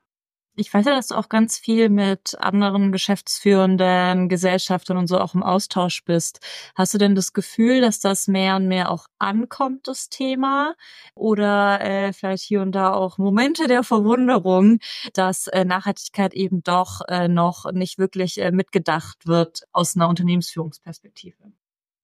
Ich 0.56 0.72
weiß 0.74 0.84
ja, 0.84 0.94
dass 0.94 1.08
du 1.08 1.14
auch 1.14 1.28
ganz 1.28 1.58
viel 1.58 1.88
mit 1.88 2.36
anderen 2.38 2.92
geschäftsführenden 2.92 4.28
Gesellschaftern 4.28 4.96
und 4.98 5.06
so 5.06 5.18
auch 5.18 5.34
im 5.34 5.42
Austausch 5.42 6.04
bist. 6.04 6.40
Hast 6.74 6.92
du 6.92 6.98
denn 6.98 7.14
das 7.14 7.32
Gefühl, 7.32 7.80
dass 7.80 8.00
das 8.00 8.26
mehr 8.28 8.56
und 8.56 8.66
mehr 8.68 8.90
auch 8.90 9.06
ankommt, 9.18 9.86
das 9.88 10.08
Thema? 10.08 10.74
Oder 11.14 11.80
äh, 11.80 12.12
vielleicht 12.12 12.42
hier 12.42 12.62
und 12.62 12.72
da 12.72 12.92
auch 12.92 13.16
Momente 13.16 13.68
der 13.68 13.84
Verwunderung, 13.84 14.80
dass 15.14 15.46
äh, 15.46 15.64
Nachhaltigkeit 15.64 16.34
eben 16.34 16.62
doch 16.62 17.00
äh, 17.08 17.28
noch 17.28 17.70
nicht 17.72 17.98
wirklich 17.98 18.38
äh, 18.40 18.50
mitgedacht 18.50 19.26
wird 19.26 19.62
aus 19.72 19.96
einer 19.96 20.08
Unternehmensführungsperspektive? 20.08 21.52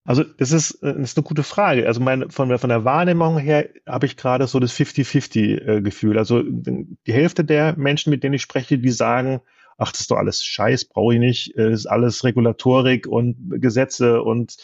Also 0.06 0.22
das 0.22 0.52
ist, 0.52 0.78
das 0.82 0.96
ist 0.96 1.18
eine 1.18 1.25
gute 1.25 1.42
Frage. 1.42 1.86
Also 1.86 2.00
meine, 2.00 2.30
von, 2.30 2.56
von 2.58 2.68
der 2.70 2.84
Wahrnehmung 2.84 3.38
her 3.38 3.68
habe 3.86 4.06
ich 4.06 4.16
gerade 4.16 4.46
so 4.46 4.60
das 4.60 4.72
50-50-Gefühl. 4.72 6.16
Äh, 6.16 6.18
also 6.18 6.42
die 6.42 7.12
Hälfte 7.12 7.44
der 7.44 7.76
Menschen, 7.76 8.10
mit 8.10 8.22
denen 8.22 8.34
ich 8.34 8.42
spreche, 8.42 8.78
die 8.78 8.90
sagen, 8.90 9.40
ach, 9.78 9.92
das 9.92 10.02
ist 10.02 10.11
doch 10.11 10.16
alles 10.16 10.45
Scheiß, 10.45 10.87
brauche 10.87 11.14
ich 11.14 11.21
nicht. 11.21 11.52
Das 11.56 11.73
ist 11.73 11.87
alles 11.87 12.25
Regulatorik 12.25 13.06
und 13.06 13.37
Gesetze 13.61 14.23
und 14.23 14.56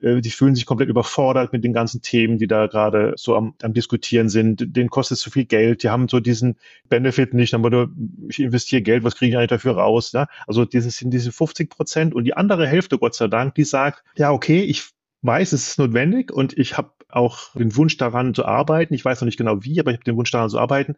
äh, 0.00 0.20
die 0.20 0.30
fühlen 0.30 0.54
sich 0.54 0.66
komplett 0.66 0.88
überfordert 0.88 1.52
mit 1.52 1.64
den 1.64 1.72
ganzen 1.72 2.02
Themen, 2.02 2.38
die 2.38 2.46
da 2.46 2.66
gerade 2.66 3.14
so 3.16 3.36
am, 3.36 3.54
am 3.62 3.72
Diskutieren 3.72 4.28
sind. 4.28 4.76
Denen 4.76 4.90
kostet 4.90 5.16
es 5.16 5.22
zu 5.22 5.30
viel 5.30 5.46
Geld, 5.46 5.82
die 5.82 5.88
haben 5.88 6.08
so 6.08 6.20
diesen 6.20 6.56
Benefit 6.88 7.34
nicht, 7.34 7.54
aber 7.54 7.88
ich 8.28 8.40
investiere 8.40 8.82
Geld, 8.82 9.04
was 9.04 9.16
kriege 9.16 9.30
ich 9.30 9.36
eigentlich 9.36 9.48
dafür 9.48 9.76
raus? 9.76 10.12
Ja? 10.12 10.26
Also 10.46 10.64
dieses 10.64 10.96
sind 10.96 11.10
diese 11.10 11.32
50 11.32 11.70
Prozent 11.70 12.14
und 12.14 12.24
die 12.24 12.34
andere 12.34 12.66
Hälfte, 12.66 12.98
Gott 12.98 13.14
sei 13.14 13.28
Dank, 13.28 13.54
die 13.54 13.64
sagt, 13.64 14.04
ja, 14.16 14.30
okay, 14.32 14.60
ich 14.60 14.90
weiß, 15.22 15.52
es 15.52 15.68
ist 15.68 15.78
notwendig 15.78 16.32
und 16.32 16.56
ich 16.56 16.76
habe 16.76 16.92
auch 17.08 17.54
den 17.54 17.74
Wunsch 17.76 17.96
daran 17.96 18.34
zu 18.34 18.44
arbeiten. 18.44 18.94
Ich 18.94 19.04
weiß 19.04 19.20
noch 19.20 19.26
nicht 19.26 19.38
genau 19.38 19.64
wie, 19.64 19.80
aber 19.80 19.90
ich 19.90 19.96
habe 19.96 20.04
den 20.04 20.16
Wunsch 20.16 20.30
daran 20.30 20.50
zu 20.50 20.58
arbeiten. 20.58 20.96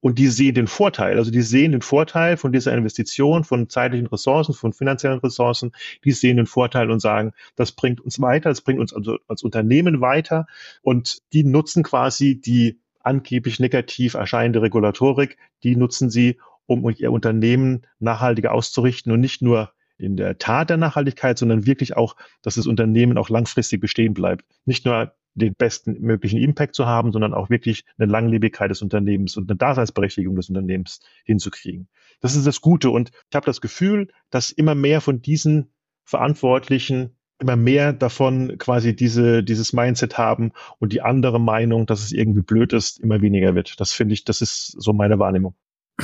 Und 0.00 0.18
die 0.18 0.28
sehen 0.28 0.54
den 0.54 0.68
Vorteil, 0.68 1.18
also 1.18 1.30
die 1.30 1.42
sehen 1.42 1.72
den 1.72 1.82
Vorteil 1.82 2.36
von 2.36 2.52
dieser 2.52 2.72
Investition, 2.72 3.42
von 3.42 3.68
zeitlichen 3.68 4.06
Ressourcen, 4.06 4.54
von 4.54 4.72
finanziellen 4.72 5.18
Ressourcen, 5.18 5.72
die 6.04 6.12
sehen 6.12 6.36
den 6.36 6.46
Vorteil 6.46 6.90
und 6.90 7.00
sagen, 7.00 7.32
das 7.56 7.72
bringt 7.72 8.00
uns 8.00 8.20
weiter, 8.20 8.48
das 8.50 8.60
bringt 8.60 8.78
uns 8.78 8.94
also 8.94 9.18
als 9.26 9.42
Unternehmen 9.42 10.00
weiter. 10.00 10.46
Und 10.82 11.18
die 11.32 11.42
nutzen 11.42 11.82
quasi 11.82 12.40
die 12.40 12.78
angeblich 13.00 13.58
negativ 13.58 14.14
erscheinende 14.14 14.62
Regulatorik, 14.62 15.36
die 15.62 15.74
nutzen 15.74 16.10
sie, 16.10 16.38
um 16.66 16.88
ihr 16.96 17.10
Unternehmen 17.10 17.86
nachhaltiger 17.98 18.52
auszurichten 18.52 19.10
und 19.10 19.20
nicht 19.20 19.40
nur 19.40 19.72
in 19.96 20.16
der 20.16 20.38
Tat 20.38 20.70
der 20.70 20.76
Nachhaltigkeit, 20.76 21.38
sondern 21.38 21.66
wirklich 21.66 21.96
auch, 21.96 22.14
dass 22.42 22.54
das 22.54 22.66
Unternehmen 22.66 23.18
auch 23.18 23.30
langfristig 23.30 23.80
bestehen 23.80 24.14
bleibt. 24.14 24.44
Nicht 24.64 24.84
nur 24.84 25.12
den 25.38 25.54
besten 25.54 26.00
möglichen 26.00 26.38
Impact 26.38 26.74
zu 26.74 26.86
haben, 26.86 27.12
sondern 27.12 27.34
auch 27.34 27.50
wirklich 27.50 27.84
eine 27.96 28.10
Langlebigkeit 28.10 28.70
des 28.70 28.82
Unternehmens 28.82 29.36
und 29.36 29.50
eine 29.50 29.56
Daseinsberechtigung 29.56 30.36
des 30.36 30.48
Unternehmens 30.48 31.00
hinzukriegen. 31.24 31.88
Das 32.20 32.36
ist 32.36 32.46
das 32.46 32.60
Gute. 32.60 32.90
Und 32.90 33.10
ich 33.30 33.36
habe 33.36 33.46
das 33.46 33.60
Gefühl, 33.60 34.08
dass 34.30 34.50
immer 34.50 34.74
mehr 34.74 35.00
von 35.00 35.22
diesen 35.22 35.72
Verantwortlichen 36.04 37.18
immer 37.40 37.56
mehr 37.56 37.92
davon 37.92 38.58
quasi 38.58 38.96
diese, 38.96 39.44
dieses 39.44 39.72
Mindset 39.72 40.18
haben 40.18 40.52
und 40.78 40.92
die 40.92 41.02
andere 41.02 41.40
Meinung, 41.40 41.86
dass 41.86 42.02
es 42.02 42.12
irgendwie 42.12 42.42
blöd 42.42 42.72
ist, 42.72 42.98
immer 42.98 43.20
weniger 43.20 43.54
wird. 43.54 43.78
Das 43.80 43.92
finde 43.92 44.14
ich, 44.14 44.24
das 44.24 44.40
ist 44.40 44.74
so 44.76 44.92
meine 44.92 45.18
Wahrnehmung. 45.18 45.54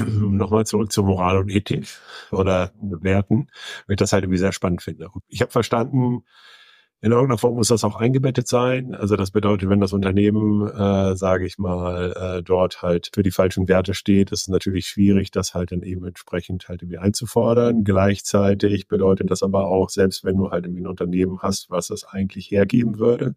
Nochmal 0.06 0.66
zurück 0.66 0.92
zur 0.92 1.04
Moral 1.04 1.38
und 1.38 1.50
Ethik 1.50 1.86
oder 2.30 2.72
Werten, 2.80 3.48
weil 3.86 3.94
ich 3.94 3.98
das 3.98 4.12
halt 4.12 4.24
irgendwie 4.24 4.38
sehr 4.38 4.52
spannend 4.52 4.82
finde. 4.82 5.08
Ich 5.28 5.40
habe 5.40 5.52
verstanden, 5.52 6.24
in 7.04 7.12
irgendeiner 7.12 7.36
Form 7.36 7.56
muss 7.56 7.68
das 7.68 7.84
auch 7.84 7.96
eingebettet 7.96 8.48
sein. 8.48 8.94
Also 8.94 9.16
das 9.16 9.30
bedeutet, 9.30 9.68
wenn 9.68 9.78
das 9.78 9.92
Unternehmen, 9.92 10.66
äh, 10.66 11.14
sage 11.14 11.44
ich 11.44 11.58
mal, 11.58 12.14
äh, 12.16 12.42
dort 12.42 12.80
halt 12.80 13.10
für 13.12 13.22
die 13.22 13.30
falschen 13.30 13.68
Werte 13.68 13.92
steht, 13.92 14.32
ist 14.32 14.40
es 14.40 14.48
natürlich 14.48 14.86
schwierig, 14.86 15.30
das 15.30 15.52
halt 15.52 15.72
dann 15.72 15.82
eben 15.82 16.06
entsprechend 16.06 16.66
halt 16.66 16.80
irgendwie 16.80 16.96
einzufordern. 16.96 17.84
Gleichzeitig 17.84 18.88
bedeutet 18.88 19.30
das 19.30 19.42
aber 19.42 19.66
auch, 19.66 19.90
selbst 19.90 20.24
wenn 20.24 20.38
du 20.38 20.50
halt 20.50 20.64
irgendwie 20.64 20.80
ein 20.80 20.86
Unternehmen 20.86 21.40
hast, 21.42 21.68
was 21.68 21.90
es 21.90 22.04
eigentlich 22.04 22.50
hergeben 22.50 22.98
würde, 22.98 23.34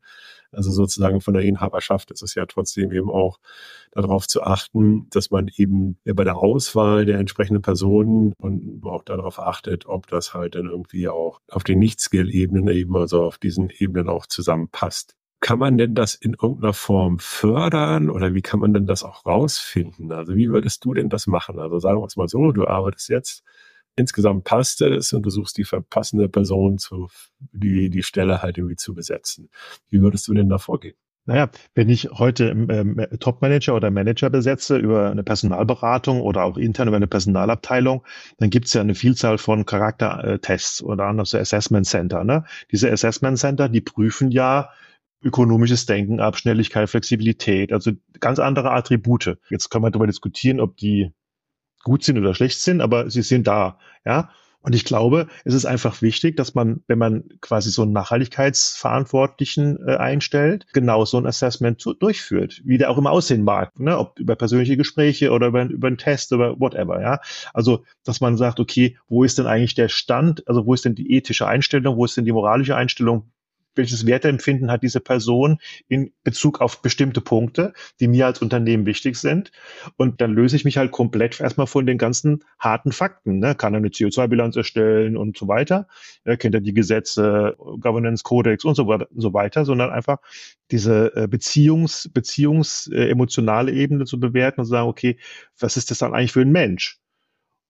also 0.52 0.72
sozusagen 0.72 1.20
von 1.20 1.34
der 1.34 1.44
Inhaberschaft 1.44 2.10
ist 2.12 2.24
es 2.24 2.36
ja 2.36 2.46
trotzdem 2.46 2.94
eben 2.94 3.10
auch 3.10 3.38
darauf 4.02 4.28
zu 4.28 4.44
achten, 4.44 5.08
dass 5.10 5.32
man 5.32 5.50
eben 5.56 5.98
bei 6.06 6.24
der 6.24 6.38
Auswahl 6.38 7.06
der 7.06 7.20
entsprechenden 7.20 7.62
Personen 7.62 8.34
und 8.38 8.82
auch 8.86 9.04
darauf 9.04 9.40
achtet, 9.40 9.86
ob 9.88 10.08
das 10.08 10.34
halt 10.34 10.56
dann 10.56 10.68
irgendwie 10.68 11.08
auch 11.08 11.40
auf 11.50 11.64
den 11.64 11.80
Nicht-Skill-Ebenen 11.80 12.68
eben, 12.70 12.96
also 12.96 13.24
auf 13.24 13.38
diesen 13.38 13.70
Ebenen 13.70 14.10
auch 14.10 14.26
zusammenpasst. 14.26 15.16
Kann 15.40 15.60
man 15.60 15.78
denn 15.78 15.94
das 15.94 16.16
in 16.16 16.34
irgendeiner 16.34 16.74
Form 16.74 17.20
fördern 17.20 18.10
oder 18.10 18.34
wie 18.34 18.42
kann 18.42 18.60
man 18.60 18.74
denn 18.74 18.88
das 18.88 19.04
auch 19.04 19.26
rausfinden? 19.26 20.12
Also 20.12 20.36
wie 20.36 20.50
würdest 20.50 20.84
du 20.84 20.94
denn 20.94 21.10
das 21.10 21.28
machen? 21.28 21.60
Also 21.60 21.80
sagen 21.80 22.02
wir 22.02 22.06
es 22.06 22.18
mal 22.18 22.28
so, 22.28 22.52
du 22.52 22.68
arbeitest 22.68 23.10
jetzt 23.10 23.44
insgesamt 23.98 24.46
passt 24.46 24.82
es 24.82 25.12
und 25.12 25.24
du 25.24 25.30
suchst 25.30 25.58
die 25.58 25.66
verpassende 25.66 26.30
Person, 26.30 26.78
zu, 26.78 27.10
die, 27.40 27.90
die 27.90 28.04
Stelle 28.04 28.42
halt 28.42 28.58
irgendwie 28.58 28.76
zu 28.76 28.94
besetzen. 28.94 29.50
Wie 29.90 30.02
würdest 30.02 30.28
du 30.28 30.34
denn 30.34 30.50
da 30.50 30.60
vorgehen? 30.60 30.96
Naja, 31.28 31.50
wenn 31.76 31.90
ich 31.90 32.10
heute 32.10 32.46
ähm, 32.46 33.06
Top-Manager 33.20 33.76
oder 33.76 33.92
Manager 33.92 34.30
besetze 34.30 34.78
über 34.78 35.12
eine 35.12 35.24
Personalberatung 35.24 36.22
oder 36.22 36.46
auch 36.46 36.58
intern 36.58 36.88
über 36.88 36.96
eine 36.96 37.08
Personalabteilung, 37.08 38.06
dann 38.38 38.50
gibt 38.50 38.68
es 38.68 38.74
ja 38.74 38.80
eine 38.80 38.96
Vielzahl 38.96 39.38
von 39.38 39.66
Charaktertests 39.66 40.82
oder 40.82 41.06
anders 41.06 41.36
Assessment 41.36 41.86
Center. 41.86 42.24
Ne? 42.24 42.46
Diese 42.72 42.90
Assessment 42.90 43.38
Center, 43.38 43.68
die 43.68 43.82
prüfen 43.82 44.32
ja 44.32 44.70
ökonomisches 45.22 45.86
Denken 45.86 46.22
ab, 46.22 46.38
Schnelligkeit, 46.38 46.90
Flexibilität, 46.90 47.74
also 47.74 47.92
ganz 48.22 48.40
andere 48.40 48.72
Attribute. 48.72 49.38
Jetzt 49.50 49.70
kann 49.70 49.82
man 49.82 49.92
darüber 49.92 50.08
diskutieren, 50.08 50.62
ob 50.62 50.78
die 50.78 51.12
gut 51.84 52.06
sind 52.06 52.18
oder 52.18 52.36
schlecht 52.36 52.62
sind, 52.62 52.80
aber 52.80 53.10
sie 53.10 53.22
sind 53.22 53.48
da, 53.48 53.80
ja. 54.06 54.30
Und 54.62 54.76
ich 54.76 54.84
glaube, 54.84 55.28
es 55.46 55.54
ist 55.54 55.66
einfach 55.66 56.02
wichtig, 56.02 56.36
dass 56.36 56.54
man, 56.54 56.84
wenn 56.88 56.98
man 56.98 57.24
quasi 57.42 57.70
so 57.70 57.84
einen 57.84 57.94
Nachhaltigkeitsverantwortlichen 57.94 59.78
äh, 59.88 59.96
einstellt, 59.96 60.66
genau 60.74 61.06
so 61.06 61.18
ein 61.18 61.26
Assessment 61.26 61.80
zu, 61.80 61.94
durchführt, 61.94 62.62
wie 62.66 62.78
der 62.78 62.90
auch 62.90 62.98
immer 62.98 63.12
aussehen 63.12 63.44
mag, 63.44 63.80
ne? 63.80 63.98
ob 63.98 64.20
über 64.20 64.36
persönliche 64.36 64.76
Gespräche 64.76 65.32
oder 65.32 65.48
über, 65.48 65.64
über 65.64 65.88
einen 65.88 65.98
Test 65.98 66.34
oder 66.34 66.60
whatever, 66.60 67.02
ja. 67.02 67.20
Also, 67.54 67.86
dass 68.04 68.20
man 68.20 68.36
sagt, 68.36 68.60
okay, 68.60 68.98
wo 69.08 69.24
ist 69.24 69.38
denn 69.38 69.48
eigentlich 69.48 69.76
der 69.76 69.90
Stand, 69.90 70.46
also 70.48 70.66
wo 70.66 70.74
ist 70.74 70.84
denn 70.86 70.96
die 70.96 71.14
ethische 71.14 71.48
Einstellung, 71.48 71.96
wo 71.96 72.06
ist 72.06 72.18
denn 72.18 72.26
die 72.26 72.34
moralische 72.34 72.76
Einstellung, 72.76 73.32
welches 73.78 74.06
Werteempfinden 74.06 74.72
hat 74.72 74.84
diese 74.84 75.00
Person 75.00 75.60
in 75.88 76.12
Bezug 76.24 76.62
auf 76.62 76.82
bestimmte 76.82 77.22
Punkte, 77.22 77.74
die 78.00 78.08
mir 78.08 78.26
als 78.26 78.42
Unternehmen 78.42 78.86
wichtig 78.86 79.18
sind. 79.18 79.52
Und 79.96 80.22
dann 80.22 80.34
löse 80.34 80.56
ich 80.56 80.66
mich 80.66 80.78
halt 80.78 80.92
komplett 80.92 81.40
erstmal 81.40 81.68
von 81.68 81.86
den 81.86 81.98
ganzen 81.98 82.44
harten 82.60 82.92
Fakten. 82.92 83.40
Ne? 83.40 83.56
Kann 83.56 83.74
er 83.74 83.78
eine 83.78 83.90
CO2-Bilanz 83.90 84.56
erstellen 84.56 85.18
und 85.18 85.38
so 85.38 85.48
weiter. 85.48 85.88
Er 86.24 86.38
kennt 86.38 86.56
er 86.56 86.62
die 86.62 86.74
Gesetze, 86.74 87.56
Governance 87.80 88.24
Codex 88.24 88.66
und 88.66 88.76
so, 88.76 88.88
weiter, 88.88 89.08
und 89.12 89.22
so 89.22 89.34
weiter, 89.34 89.66
sondern 89.66 89.92
einfach 89.92 90.18
diese 90.72 91.16
äh, 91.16 91.28
Beziehungs, 91.28 92.10
Beziehungs, 92.14 92.88
äh, 92.92 93.10
emotionale 93.10 93.72
Ebene 93.72 94.06
zu 94.06 94.20
bewerten 94.20 94.62
und 94.62 94.66
zu 94.66 94.72
sagen, 94.72 94.90
okay, 94.90 95.18
was 95.60 95.78
ist 95.78 95.92
das 95.92 96.00
dann 96.00 96.14
eigentlich 96.14 96.34
für 96.34 96.42
ein 96.42 96.52
Mensch? 96.52 97.00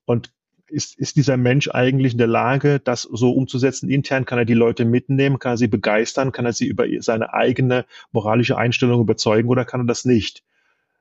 Und 0.06 0.32
ist, 0.69 0.97
ist 0.97 1.15
dieser 1.15 1.38
Mensch 1.38 1.69
eigentlich 1.69 2.13
in 2.13 2.17
der 2.17 2.27
Lage, 2.27 2.79
das 2.79 3.03
so 3.03 3.31
umzusetzen? 3.31 3.89
Intern 3.89 4.25
kann 4.25 4.39
er 4.39 4.45
die 4.45 4.53
Leute 4.53 4.86
mitnehmen, 4.86 5.39
kann 5.39 5.53
er 5.53 5.57
sie 5.57 5.67
begeistern, 5.67 6.31
kann 6.31 6.45
er 6.45 6.53
sie 6.53 6.67
über 6.67 6.86
seine 7.00 7.33
eigene 7.33 7.86
moralische 8.12 8.57
Einstellung 8.57 9.01
überzeugen 9.01 9.50
oder 9.50 9.65
kann 9.65 9.81
er 9.81 9.86
das 9.86 10.05
nicht? 10.05 10.43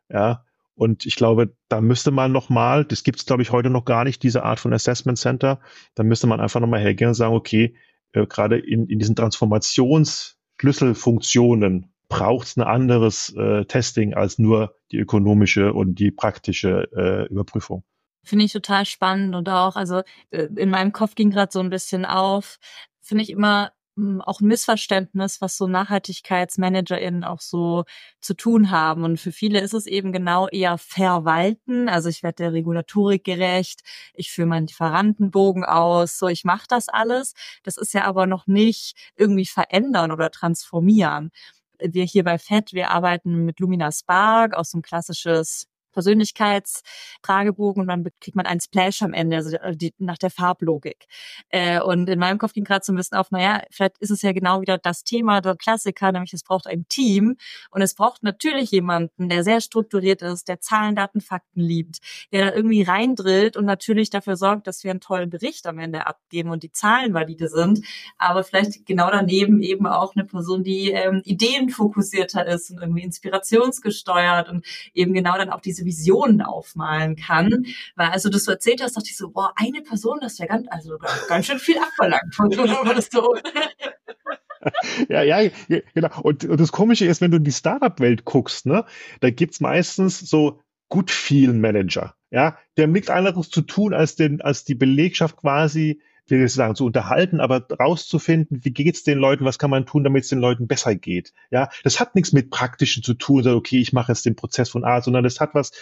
Ja. 0.08 0.44
Und 0.74 1.04
ich 1.06 1.16
glaube, 1.16 1.54
da 1.68 1.80
müsste 1.80 2.10
man 2.10 2.32
nochmal, 2.32 2.84
das 2.84 3.02
gibt 3.02 3.18
es, 3.18 3.26
glaube 3.26 3.42
ich, 3.42 3.50
heute 3.50 3.70
noch 3.70 3.86
gar 3.86 4.04
nicht, 4.04 4.22
diese 4.22 4.42
Art 4.42 4.60
von 4.60 4.74
Assessment 4.74 5.16
Center, 5.18 5.60
da 5.94 6.02
müsste 6.02 6.26
man 6.26 6.40
einfach 6.40 6.60
nochmal 6.60 6.80
hergehen 6.80 7.08
und 7.08 7.14
sagen, 7.14 7.34
okay, 7.34 7.74
äh, 8.12 8.26
gerade 8.26 8.58
in, 8.58 8.86
in 8.86 8.98
diesen 8.98 9.16
Transformationsschlüsselfunktionen, 9.16 11.90
braucht 12.08 12.46
es 12.46 12.56
ein 12.56 12.62
anderes 12.62 13.34
äh, 13.36 13.64
Testing 13.64 14.14
als 14.14 14.38
nur 14.38 14.76
die 14.92 14.98
ökonomische 14.98 15.72
und 15.72 15.98
die 15.98 16.10
praktische 16.10 16.88
äh, 16.96 17.26
Überprüfung. 17.26 17.84
Finde 18.26 18.44
ich 18.44 18.52
total 18.52 18.84
spannend 18.86 19.36
und 19.36 19.48
auch, 19.48 19.76
also 19.76 20.02
äh, 20.30 20.48
in 20.56 20.68
meinem 20.70 20.92
Kopf 20.92 21.14
ging 21.14 21.30
gerade 21.30 21.52
so 21.52 21.60
ein 21.60 21.70
bisschen 21.70 22.04
auf, 22.04 22.58
finde 23.00 23.22
ich 23.22 23.30
immer 23.30 23.70
hm, 23.96 24.20
auch 24.20 24.40
ein 24.40 24.48
Missverständnis, 24.48 25.40
was 25.40 25.56
so 25.56 25.66
NachhaltigkeitsmanagerInnen 25.68 27.22
auch 27.24 27.40
so 27.40 27.84
zu 28.20 28.34
tun 28.34 28.70
haben. 28.72 29.04
Und 29.04 29.20
für 29.20 29.30
viele 29.32 29.60
ist 29.60 29.74
es 29.74 29.86
eben 29.86 30.12
genau 30.12 30.48
eher 30.48 30.76
verwalten. 30.76 31.88
Also 31.88 32.08
ich 32.08 32.22
werde 32.24 32.36
der 32.44 32.52
Regulatorik 32.52 33.22
gerecht, 33.24 33.82
ich 34.14 34.32
führe 34.32 34.48
meinen 34.48 34.66
Lieferantenbogen 34.66 35.64
aus, 35.64 36.18
so 36.18 36.28
ich 36.28 36.44
mache 36.44 36.66
das 36.68 36.88
alles. 36.88 37.34
Das 37.62 37.76
ist 37.76 37.94
ja 37.94 38.04
aber 38.04 38.26
noch 38.26 38.46
nicht 38.48 38.96
irgendwie 39.16 39.46
verändern 39.46 40.10
oder 40.12 40.30
transformieren 40.30 41.30
wir 41.78 42.04
hier 42.04 42.24
bei 42.24 42.38
FED, 42.38 42.72
wir 42.72 42.90
arbeiten 42.90 43.44
mit 43.44 43.60
Lumina 43.60 43.92
Spark, 43.92 44.54
aus 44.54 44.70
so 44.70 44.78
ein 44.78 44.82
klassisches 44.82 45.68
Persönlichkeitsfragebogen 45.96 47.80
und 47.80 47.88
dann 47.88 48.06
kriegt 48.20 48.36
man 48.36 48.44
einen 48.44 48.60
Splash 48.60 49.00
am 49.02 49.14
Ende, 49.14 49.36
also 49.36 49.56
die, 49.72 49.94
nach 49.98 50.18
der 50.18 50.30
Farblogik. 50.30 51.06
Äh, 51.48 51.80
und 51.80 52.08
in 52.08 52.18
meinem 52.18 52.38
Kopf 52.38 52.52
ging 52.52 52.64
gerade 52.64 52.84
so 52.84 52.92
ein 52.92 52.96
bisschen 52.96 53.16
auf, 53.16 53.30
naja, 53.30 53.62
vielleicht 53.70 53.96
ist 53.98 54.10
es 54.10 54.20
ja 54.20 54.32
genau 54.32 54.60
wieder 54.60 54.76
das 54.76 55.04
Thema 55.04 55.40
der 55.40 55.56
Klassiker, 55.56 56.12
nämlich 56.12 56.34
es 56.34 56.44
braucht 56.44 56.66
ein 56.66 56.86
Team 56.88 57.36
und 57.70 57.80
es 57.80 57.94
braucht 57.94 58.22
natürlich 58.22 58.70
jemanden, 58.70 59.30
der 59.30 59.42
sehr 59.42 59.62
strukturiert 59.62 60.20
ist, 60.20 60.48
der 60.48 60.60
Zahlen, 60.60 60.94
Daten, 60.94 61.22
Fakten 61.22 61.60
liebt, 61.60 61.98
der 62.30 62.46
da 62.46 62.54
irgendwie 62.54 62.82
reindrillt 62.82 63.56
und 63.56 63.64
natürlich 63.64 64.10
dafür 64.10 64.36
sorgt, 64.36 64.66
dass 64.66 64.84
wir 64.84 64.90
einen 64.90 65.00
tollen 65.00 65.30
Bericht 65.30 65.66
am 65.66 65.78
Ende 65.78 66.06
abgeben 66.06 66.50
und 66.50 66.62
die 66.62 66.72
Zahlen 66.72 67.14
valide 67.14 67.48
sind, 67.48 67.80
aber 68.18 68.44
vielleicht 68.44 68.84
genau 68.84 69.10
daneben 69.10 69.62
eben 69.62 69.86
auch 69.86 70.14
eine 70.14 70.26
Person, 70.26 70.62
die 70.62 70.90
ähm, 70.90 71.22
ideenfokussierter 71.24 72.46
ist 72.46 72.70
und 72.70 72.82
irgendwie 72.82 73.02
inspirationsgesteuert 73.02 74.50
und 74.50 74.66
eben 74.92 75.14
genau 75.14 75.38
dann 75.38 75.50
auch 75.50 75.60
diese 75.60 75.85
Visionen 75.86 76.42
aufmalen 76.42 77.16
kann. 77.16 77.64
Weil 77.94 78.08
also 78.08 78.28
du 78.28 78.38
so 78.38 78.50
erzählt 78.50 78.82
hast, 78.82 78.96
dachte 78.96 79.08
ich 79.08 79.16
so, 79.16 79.30
boah, 79.30 79.54
eine 79.56 79.80
Person, 79.80 80.18
das 80.20 80.38
wäre 80.38 80.48
ganz, 80.48 80.66
also 80.68 80.98
ganz 81.28 81.46
schön 81.46 81.58
viel 81.58 81.78
abverlangt 81.78 82.34
von 82.34 82.50
so 82.50 82.62
einer 82.62 82.82
Person. 82.82 83.40
ja, 85.08 85.22
ja, 85.22 85.50
genau. 85.94 86.20
Und, 86.22 86.44
und, 86.44 86.60
das 86.60 86.72
Komische 86.72 87.06
ist, 87.06 87.20
wenn 87.20 87.30
du 87.30 87.38
in 87.38 87.44
die 87.44 87.52
Startup-Welt 87.52 88.24
guckst, 88.24 88.66
ne, 88.66 88.84
da 89.20 89.30
gibt's 89.30 89.60
meistens 89.60 90.20
so 90.20 90.60
gut 90.88 91.10
vielen 91.10 91.60
Manager. 91.60 92.14
Ja, 92.30 92.58
die 92.76 92.82
haben 92.82 92.92
nichts 92.92 93.08
anderes 93.08 93.50
zu 93.50 93.62
tun, 93.62 93.94
als, 93.94 94.16
den, 94.16 94.40
als 94.40 94.64
die 94.64 94.74
Belegschaft 94.74 95.36
quasi 95.36 96.02
will 96.28 96.44
ich 96.44 96.52
sagen, 96.52 96.74
zu 96.74 96.86
unterhalten, 96.86 97.40
aber 97.40 97.66
rauszufinden, 97.70 98.64
wie 98.64 98.72
geht's 98.72 99.04
den 99.04 99.18
Leuten, 99.18 99.44
was 99.44 99.58
kann 99.58 99.70
man 99.70 99.86
tun, 99.86 100.04
damit 100.04 100.24
es 100.24 100.30
den 100.30 100.40
Leuten 100.40 100.66
besser 100.66 100.94
geht. 100.94 101.32
Ja, 101.50 101.68
das 101.84 102.00
hat 102.00 102.14
nichts 102.14 102.32
mit 102.32 102.50
Praktischen 102.50 103.02
zu 103.02 103.14
tun, 103.14 103.46
okay, 103.46 103.80
ich 103.80 103.92
mache 103.92 104.12
jetzt 104.12 104.26
den 104.26 104.36
Prozess 104.36 104.70
von 104.70 104.84
A, 104.84 105.00
sondern 105.02 105.24
das 105.24 105.40
hat 105.40 105.54
was, 105.54 105.72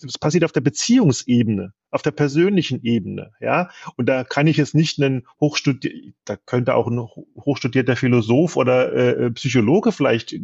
das 0.00 0.18
passiert 0.18 0.44
auf 0.44 0.52
der 0.52 0.60
Beziehungsebene, 0.60 1.72
auf 1.90 2.02
der 2.02 2.10
persönlichen 2.10 2.82
Ebene, 2.82 3.32
ja. 3.40 3.70
Und 3.96 4.08
da 4.08 4.24
kann 4.24 4.46
ich 4.46 4.56
jetzt 4.56 4.74
nicht 4.74 5.00
einen 5.00 5.26
Hochstudi 5.40 6.14
da 6.24 6.36
könnte 6.36 6.74
auch 6.74 6.88
ein 6.88 6.98
hochstudierter 7.00 7.96
Philosoph 7.96 8.56
oder 8.56 8.92
äh, 8.92 9.30
Psychologe 9.30 9.92
vielleicht 9.92 10.34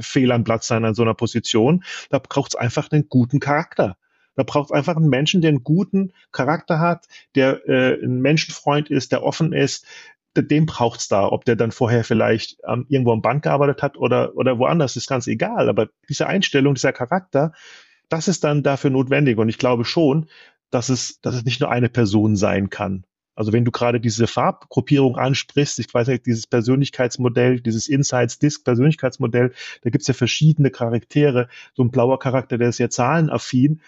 fehl 0.00 0.32
am 0.32 0.44
Platz 0.44 0.66
sein 0.66 0.84
an 0.84 0.94
so 0.94 1.02
einer 1.02 1.14
Position. 1.14 1.84
Da 2.10 2.18
braucht 2.18 2.52
es 2.52 2.56
einfach 2.56 2.90
einen 2.90 3.08
guten 3.08 3.40
Charakter. 3.40 3.96
Da 4.38 4.44
braucht 4.44 4.70
es 4.70 4.72
einfach 4.72 4.94
einen 4.94 5.08
Menschen, 5.08 5.40
der 5.40 5.48
einen 5.48 5.64
guten 5.64 6.12
Charakter 6.30 6.78
hat, 6.78 7.08
der 7.34 7.68
äh, 7.68 8.00
ein 8.00 8.20
Menschenfreund 8.20 8.88
ist, 8.88 9.10
der 9.10 9.24
offen 9.24 9.52
ist. 9.52 9.84
Den 10.36 10.64
braucht 10.64 11.00
es 11.00 11.08
da, 11.08 11.26
ob 11.26 11.44
der 11.44 11.56
dann 11.56 11.72
vorher 11.72 12.04
vielleicht 12.04 12.58
ähm, 12.64 12.86
irgendwo 12.88 13.12
am 13.12 13.20
Bank 13.20 13.42
gearbeitet 13.42 13.82
hat 13.82 13.96
oder, 13.96 14.36
oder 14.36 14.60
woanders, 14.60 14.94
ist 14.94 15.08
ganz 15.08 15.26
egal. 15.26 15.68
Aber 15.68 15.88
diese 16.08 16.28
Einstellung, 16.28 16.74
dieser 16.74 16.92
Charakter, 16.92 17.52
das 18.08 18.28
ist 18.28 18.44
dann 18.44 18.62
dafür 18.62 18.90
notwendig. 18.90 19.38
Und 19.38 19.48
ich 19.48 19.58
glaube 19.58 19.84
schon, 19.84 20.28
dass 20.70 20.88
es, 20.88 21.20
dass 21.20 21.34
es 21.34 21.44
nicht 21.44 21.60
nur 21.60 21.72
eine 21.72 21.88
Person 21.88 22.36
sein 22.36 22.70
kann. 22.70 23.04
Also 23.34 23.52
wenn 23.52 23.64
du 23.64 23.72
gerade 23.72 23.98
diese 23.98 24.28
Farbgruppierung 24.28 25.16
ansprichst, 25.16 25.80
ich 25.80 25.92
weiß 25.92 26.06
nicht, 26.06 26.26
dieses 26.26 26.46
Persönlichkeitsmodell, 26.46 27.60
dieses 27.60 27.88
Insights-Disk-Persönlichkeitsmodell, 27.88 29.52
da 29.82 29.90
gibt 29.90 30.02
es 30.02 30.08
ja 30.08 30.14
verschiedene 30.14 30.70
Charaktere. 30.70 31.48
So 31.74 31.82
ein 31.82 31.90
blauer 31.90 32.20
Charakter, 32.20 32.56
der 32.56 32.68
ist 32.68 32.76
sehr 32.76 32.90
zahlenaffin 32.90 33.80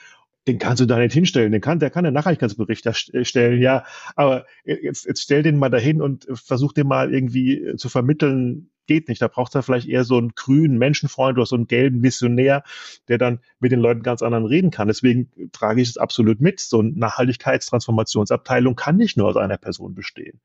den 0.46 0.58
kannst 0.58 0.80
du 0.80 0.86
da 0.86 0.98
nicht 0.98 1.12
hinstellen. 1.12 1.52
Den 1.52 1.60
kann, 1.60 1.78
der 1.78 1.90
kann 1.90 2.06
einen 2.06 2.14
Nachhaltigkeitsbericht 2.14 2.86
erstellen, 2.86 3.60
ja. 3.60 3.84
Aber 4.16 4.46
jetzt, 4.64 5.04
jetzt 5.06 5.22
stell 5.22 5.42
den 5.42 5.58
mal 5.58 5.68
dahin 5.68 6.00
und 6.00 6.26
versuch 6.32 6.72
den 6.72 6.86
mal 6.86 7.12
irgendwie 7.12 7.74
zu 7.76 7.88
vermitteln. 7.88 8.70
Geht 8.86 9.08
nicht. 9.08 9.22
Da 9.22 9.28
braucht 9.28 9.54
er 9.54 9.62
vielleicht 9.62 9.86
eher 9.86 10.02
so 10.04 10.16
einen 10.18 10.30
grünen 10.34 10.78
Menschenfreund 10.78 11.38
oder 11.38 11.46
so 11.46 11.54
einen 11.54 11.68
gelben 11.68 12.02
Visionär, 12.02 12.64
der 13.06 13.18
dann 13.18 13.40
mit 13.60 13.70
den 13.70 13.78
Leuten 13.80 14.02
ganz 14.02 14.22
anderen 14.22 14.46
reden 14.46 14.70
kann. 14.70 14.88
Deswegen 14.88 15.30
trage 15.52 15.82
ich 15.82 15.90
es 15.90 15.96
absolut 15.96 16.40
mit. 16.40 16.58
So 16.58 16.80
eine 16.80 16.92
Nachhaltigkeitstransformationsabteilung 16.92 18.74
kann 18.74 18.96
nicht 18.96 19.16
nur 19.16 19.28
aus 19.28 19.36
einer 19.36 19.58
Person 19.58 19.94
bestehen. 19.94 20.40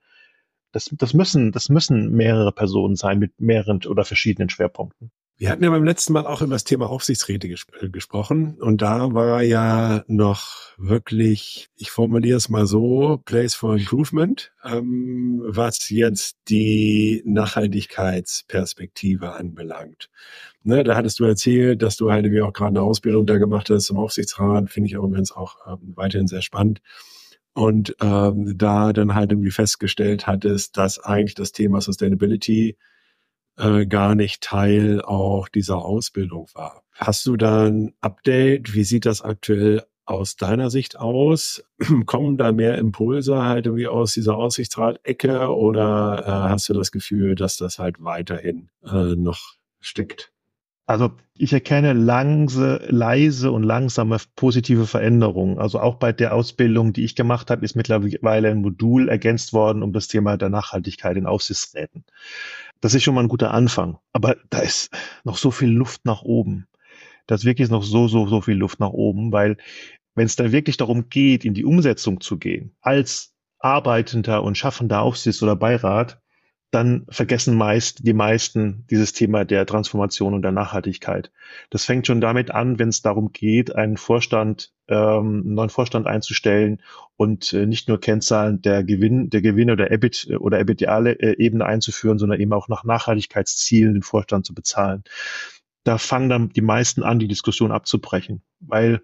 Das, 0.74 0.90
das 0.92 1.14
müssen, 1.14 1.54
das 1.54 1.70
müssen 1.70 2.12
mehrere 2.12 2.52
Personen 2.52 2.98
sein 2.98 3.18
mit 3.18 3.40
mehreren 3.40 3.80
oder 3.86 4.04
verschiedenen 4.04 4.50
Schwerpunkten. 4.50 5.10
Wir 5.38 5.50
hatten 5.50 5.66
ja 5.66 5.70
beim 5.70 5.84
letzten 5.84 6.14
Mal 6.14 6.26
auch 6.26 6.42
über 6.42 6.56
das 6.56 6.64
Thema 6.64 6.90
Aufsichtsräte 6.90 7.50
ges 7.50 7.66
äh, 7.82 7.90
gesprochen. 7.90 8.56
Und 8.62 8.82
da 8.82 9.14
war 9.14 9.44
ja 9.44 10.06
noch 10.08 10.72
wirklich, 10.78 11.68
ich 11.76 11.92
formuliere 11.92 12.38
es 12.38 12.48
mal 12.48 12.66
so, 12.66 13.22
Place 13.26 13.54
for 13.54 13.76
Improvement, 13.76 14.54
ähm, 14.64 15.44
was 15.46 15.90
jetzt 15.90 16.38
die 16.48 17.22
Nachhaltigkeitsperspektive 17.26 19.34
anbelangt. 19.34 20.10
Ne, 20.64 20.86
da 20.86 20.96
hattest 20.96 21.20
du 21.20 21.26
erzählt, 21.26 21.82
dass 21.82 21.98
du 21.98 22.12
halt 22.12 22.32
wie 22.32 22.42
auch 22.42 22.54
gerade 22.54 22.70
eine 22.70 22.82
Ausbildung 22.82 23.26
da 23.26 23.38
gemacht 23.38 23.70
hast 23.70 23.88
zum 23.88 23.98
Aufsichtsrat, 23.98 24.70
finde 24.70 24.88
ich 24.88 24.96
auch 24.96 25.04
übrigens 25.04 25.34
auch 25.34 25.58
ähm, 25.68 25.92
weiterhin 25.96 26.28
sehr 26.28 26.44
spannend. 26.44 26.80
Und 27.54 27.94
ähm, 28.02 28.58
da 28.58 28.94
dann 28.94 29.16
halt 29.16 29.34
irgendwie 29.34 29.52
festgestellt 29.52 30.28
hattest, 30.28 30.78
dass 30.78 30.98
eigentlich 31.00 31.36
das 31.36 31.52
Thema 31.52 31.82
Sustainability 31.82 32.78
äh, 33.58 33.86
gar 33.86 34.16
nicht 34.16 34.42
Teil 34.42 35.02
auch 35.02 35.48
dieser 35.48 35.78
Ausbildung 35.78 36.48
war. 36.54 36.84
Hast 36.94 37.26
du 37.26 37.38
da 37.38 37.66
ein 37.66 37.94
Update? 38.02 38.74
Wie 38.74 38.84
sieht 38.84 39.06
das 39.06 39.22
aktuell 39.22 39.84
aus 40.06 40.36
deiner 40.36 40.70
Sicht 40.70 40.98
aus? 40.98 41.64
Kommen 42.06 42.38
da 42.38 42.52
mehr 42.52 42.78
Impulse 42.78 43.44
halt 43.44 43.66
irgendwie 43.66 43.88
aus 43.88 44.14
dieser 44.14 44.38
Aussichtsrat-Ecke 44.38 45.50
oder 45.50 46.24
äh, 46.26 46.50
hast 46.50 46.70
du 46.70 46.74
das 46.74 46.92
Gefühl, 46.92 47.36
dass 47.36 47.58
das 47.58 47.80
halt 47.80 48.04
weiterhin 48.04 48.70
äh, 48.84 49.16
noch 49.16 49.56
steckt? 49.80 50.32
Also 50.88 51.12
ich 51.34 51.52
erkenne 51.52 51.94
langse, 51.94 52.86
leise 52.88 53.52
und 53.52 53.64
langsame 53.64 54.18
positive 54.36 54.86
Veränderungen. 54.86 55.58
Also 55.58 55.80
auch 55.80 55.96
bei 55.96 56.14
der 56.14 56.36
Ausbildung, 56.36 56.94
die 56.94 57.04
ich 57.04 57.16
gemacht 57.16 57.50
habe, 57.50 57.66
ist 57.66 57.76
mittlerweile 57.76 58.50
ein 58.50 58.62
Modul 58.62 59.10
ergänzt 59.10 59.52
worden 59.52 59.82
um 59.82 59.94
das 59.94 60.08
Thema 60.08 60.38
der 60.38 60.50
Nachhaltigkeit 60.50 61.18
in 61.18 61.26
Aufsichtsräten. 61.26 62.06
Das 62.86 62.94
ist 62.94 63.02
schon 63.02 63.16
mal 63.16 63.24
ein 63.24 63.30
guter 63.30 63.52
Anfang. 63.52 63.98
Aber 64.14 64.36
da 64.52 64.60
ist 64.60 64.92
noch 65.24 65.38
so 65.38 65.50
viel 65.50 65.70
Luft 65.70 66.06
nach 66.06 66.22
oben. 66.22 66.68
Da 67.26 67.34
ist 67.34 67.44
wirklich 67.44 67.72
noch 67.72 67.82
so, 67.82 68.08
so, 68.08 68.28
so 68.28 68.42
viel 68.42 68.58
Luft 68.58 68.80
nach 68.80 68.92
oben, 68.92 69.32
weil 69.32 69.58
wenn 70.14 70.28
es 70.28 70.36
dann 70.36 70.52
wirklich 70.52 70.78
darum 70.78 71.10
geht, 71.10 71.46
in 71.46 71.56
die 71.56 71.66
Umsetzung 71.66 72.22
zu 72.22 72.38
gehen, 72.38 72.76
als 72.82 73.34
arbeitender 73.58 74.44
und 74.44 74.56
schaffender 74.56 75.02
Aufsichts- 75.02 75.42
oder 75.42 75.56
Beirat, 75.56 76.22
dann 76.76 77.06
vergessen 77.10 77.56
meist 77.56 78.06
die 78.06 78.14
meisten 78.14 78.86
dieses 78.90 79.14
Thema 79.14 79.46
der 79.46 79.66
Transformation 79.66 80.34
und 80.34 80.42
der 80.42 80.52
Nachhaltigkeit. 80.52 81.32
Das 81.70 81.86
fängt 81.86 82.06
schon 82.06 82.22
damit 82.22 82.52
an, 82.52 82.78
wenn 82.78 82.90
es 82.90 83.02
darum 83.02 83.32
geht, 83.32 83.74
einen 83.76 83.96
Vorstand, 83.98 84.74
ähm, 84.90 85.44
einen 85.46 85.54
neuen 85.54 85.70
Vorstand 85.70 86.06
einzustellen 86.06 86.82
und 87.16 87.54
äh, 87.54 87.66
nicht 87.66 87.88
nur 87.88 88.00
Kennzahlen 88.00 88.62
der 88.62 88.84
Gewinn, 88.84 89.30
der 89.30 89.42
Gewinne 89.42 89.72
oder 89.72 89.90
EBIT 89.90 90.28
äh, 90.30 90.36
oder 90.36 90.60
EBITDale 90.60 91.14
äh, 91.14 91.62
einzuführen, 91.62 92.20
sondern 92.20 92.40
eben 92.40 92.52
auch 92.54 92.68
nach 92.68 92.84
Nachhaltigkeitszielen 92.84 93.94
den 93.94 94.04
Vorstand 94.04 94.46
zu 94.46 94.54
bezahlen. 94.54 95.04
Da 95.86 95.98
fangen 95.98 96.30
dann 96.30 96.50
die 96.50 96.62
meisten 96.62 97.04
an, 97.04 97.20
die 97.20 97.28
Diskussion 97.28 97.72
abzubrechen, 97.72 98.42
weil 98.60 99.02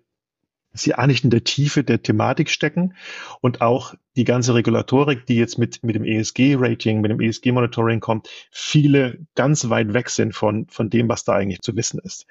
sie 0.74 0.94
eigentlich 0.94 1.24
in 1.24 1.30
der 1.30 1.44
Tiefe 1.44 1.84
der 1.84 2.02
Thematik 2.02 2.50
stecken 2.50 2.96
und 3.42 3.62
auch 3.62 3.94
die 4.16 4.24
ganze 4.24 4.54
Regulatorik, 4.54 5.26
die 5.26 5.36
jetzt 5.36 5.58
mit, 5.58 5.84
mit 5.84 5.96
dem 5.96 6.04
ESG-Rating, 6.04 7.02
mit 7.02 7.12
dem 7.12 7.22
ESG-Monitoring 7.22 8.00
kommt, 8.00 8.30
viele 8.52 9.20
ganz 9.36 9.70
weit 9.70 9.94
weg 9.94 10.10
sind 10.10 10.34
von, 10.34 10.68
von 10.68 10.90
dem, 10.90 11.10
was 11.10 11.24
da 11.24 11.34
eigentlich 11.34 11.62
zu 11.62 11.76
wissen 11.76 12.00
ist. 12.00 12.26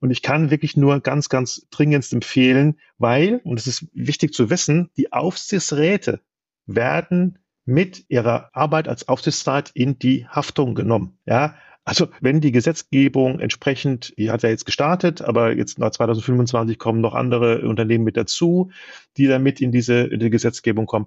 Und 0.00 0.10
ich 0.10 0.22
kann 0.22 0.50
wirklich 0.50 0.76
nur 0.76 1.00
ganz, 1.00 1.28
ganz 1.28 1.66
dringendst 1.70 2.12
empfehlen, 2.12 2.78
weil, 2.98 3.40
und 3.44 3.58
es 3.58 3.66
ist 3.66 3.86
wichtig 3.92 4.34
zu 4.34 4.50
wissen, 4.50 4.90
die 4.96 5.12
Aufsichtsräte 5.12 6.20
werden 6.66 7.38
mit 7.64 8.04
ihrer 8.08 8.50
Arbeit 8.52 8.88
als 8.88 9.08
Aufsichtsrat 9.08 9.70
in 9.74 9.98
die 9.98 10.26
Haftung 10.28 10.74
genommen. 10.74 11.18
Ja, 11.26 11.56
also 11.86 12.08
wenn 12.20 12.40
die 12.40 12.50
Gesetzgebung 12.50 13.38
entsprechend, 13.38 14.12
die 14.18 14.32
hat 14.32 14.42
ja 14.42 14.48
jetzt 14.48 14.66
gestartet, 14.66 15.22
aber 15.22 15.56
jetzt 15.56 15.78
nach 15.78 15.92
2025 15.92 16.78
kommen 16.78 17.00
noch 17.00 17.14
andere 17.14 17.60
Unternehmen 17.60 18.02
mit 18.02 18.16
dazu, 18.16 18.72
die 19.16 19.28
damit 19.28 19.60
in 19.60 19.70
diese, 19.70 20.00
in 20.00 20.18
die 20.18 20.30
Gesetzgebung 20.30 20.86
kommen. 20.86 21.06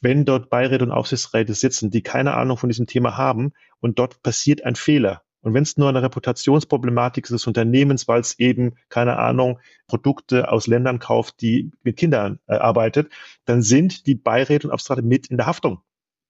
Wenn 0.00 0.24
dort 0.24 0.48
Beiräte 0.48 0.84
und 0.84 0.92
Aufsichtsräte 0.92 1.54
sitzen, 1.54 1.90
die 1.90 2.02
keine 2.02 2.34
Ahnung 2.34 2.56
von 2.56 2.68
diesem 2.68 2.86
Thema 2.86 3.16
haben 3.16 3.52
und 3.80 3.98
dort 3.98 4.22
passiert 4.22 4.64
ein 4.64 4.76
Fehler, 4.76 5.22
Und 5.40 5.54
wenn 5.54 5.64
es 5.64 5.76
nur 5.76 5.88
eine 5.88 6.02
Reputationsproblematik 6.02 7.26
des 7.26 7.48
Unternehmens, 7.48 8.06
weil 8.06 8.20
es 8.20 8.38
eben, 8.38 8.76
keine 8.90 9.18
Ahnung, 9.18 9.58
Produkte 9.88 10.52
aus 10.52 10.68
Ländern 10.68 11.00
kauft, 11.00 11.40
die 11.40 11.72
mit 11.82 11.96
Kindern 11.96 12.38
äh, 12.46 12.54
arbeitet, 12.54 13.12
dann 13.44 13.62
sind 13.62 14.06
die 14.06 14.14
Beiräte 14.14 14.68
und 14.68 14.72
Abstrate 14.72 15.02
mit 15.02 15.26
in 15.26 15.36
der 15.36 15.46
Haftung. 15.46 15.82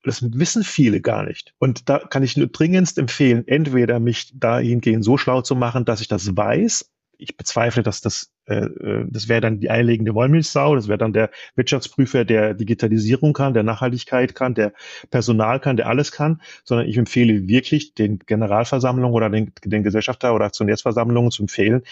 Das 0.03 0.23
wissen 0.23 0.65
viele 0.65 1.01
gar 1.01 1.23
nicht. 1.23 1.55
Und 1.59 1.89
da 1.89 1.99
kann 1.99 2.23
ich 2.23 2.37
nur 2.37 2.49
dringendst 2.49 2.99
empfehlen, 2.99 3.47
entweder 3.47 4.01
mich 4.01 4.33
dahingehend 4.35 5.05
so 5.05 5.17
schlau 5.17 5.43
zu 5.43 5.55
machen, 5.55 5.85
dass 5.85 6.01
ich 6.01 6.09
das 6.09 6.37
weiß. 6.37 6.91
Ich 7.19 7.37
bezweifle, 7.37 7.85
dass 7.85 8.01
das, 8.01 8.33
äh, 8.47 8.65
äh 8.65 9.07
das 9.09 9.29
wäre 9.29 9.41
dann 9.41 9.61
die 9.61 9.71
eierlegende 9.71 10.13
Wollmilchsau, 10.15 10.75
das 10.75 10.89
wäre 10.89 10.99
dann 10.99 11.13
der 11.13 11.31
Wirtschaftsprüfer, 11.55 12.25
der 12.25 12.55
Digitalisierung 12.55 13.33
kann, 13.33 13.55
der 13.55 13.63
Nachhaltigkeit 13.63 14.35
kann, 14.35 14.55
der 14.55 14.73
Personal 15.11 15.61
kann, 15.61 15.77
der 15.77 15.87
alles 15.87 16.11
kann, 16.11 16.43
sondern 16.65 16.89
ich 16.89 16.97
empfehle 16.97 17.47
wirklich 17.47 17.95
den 17.95 18.19
Generalversammlungen 18.19 19.15
oder 19.15 19.31
den, 19.31 19.53
den 19.65 19.85
Gesellschafter- 19.85 20.35
oder 20.35 20.47
Aktionärsversammlungen 20.47 21.31
zu 21.31 21.45
empfehlen, 21.45 21.83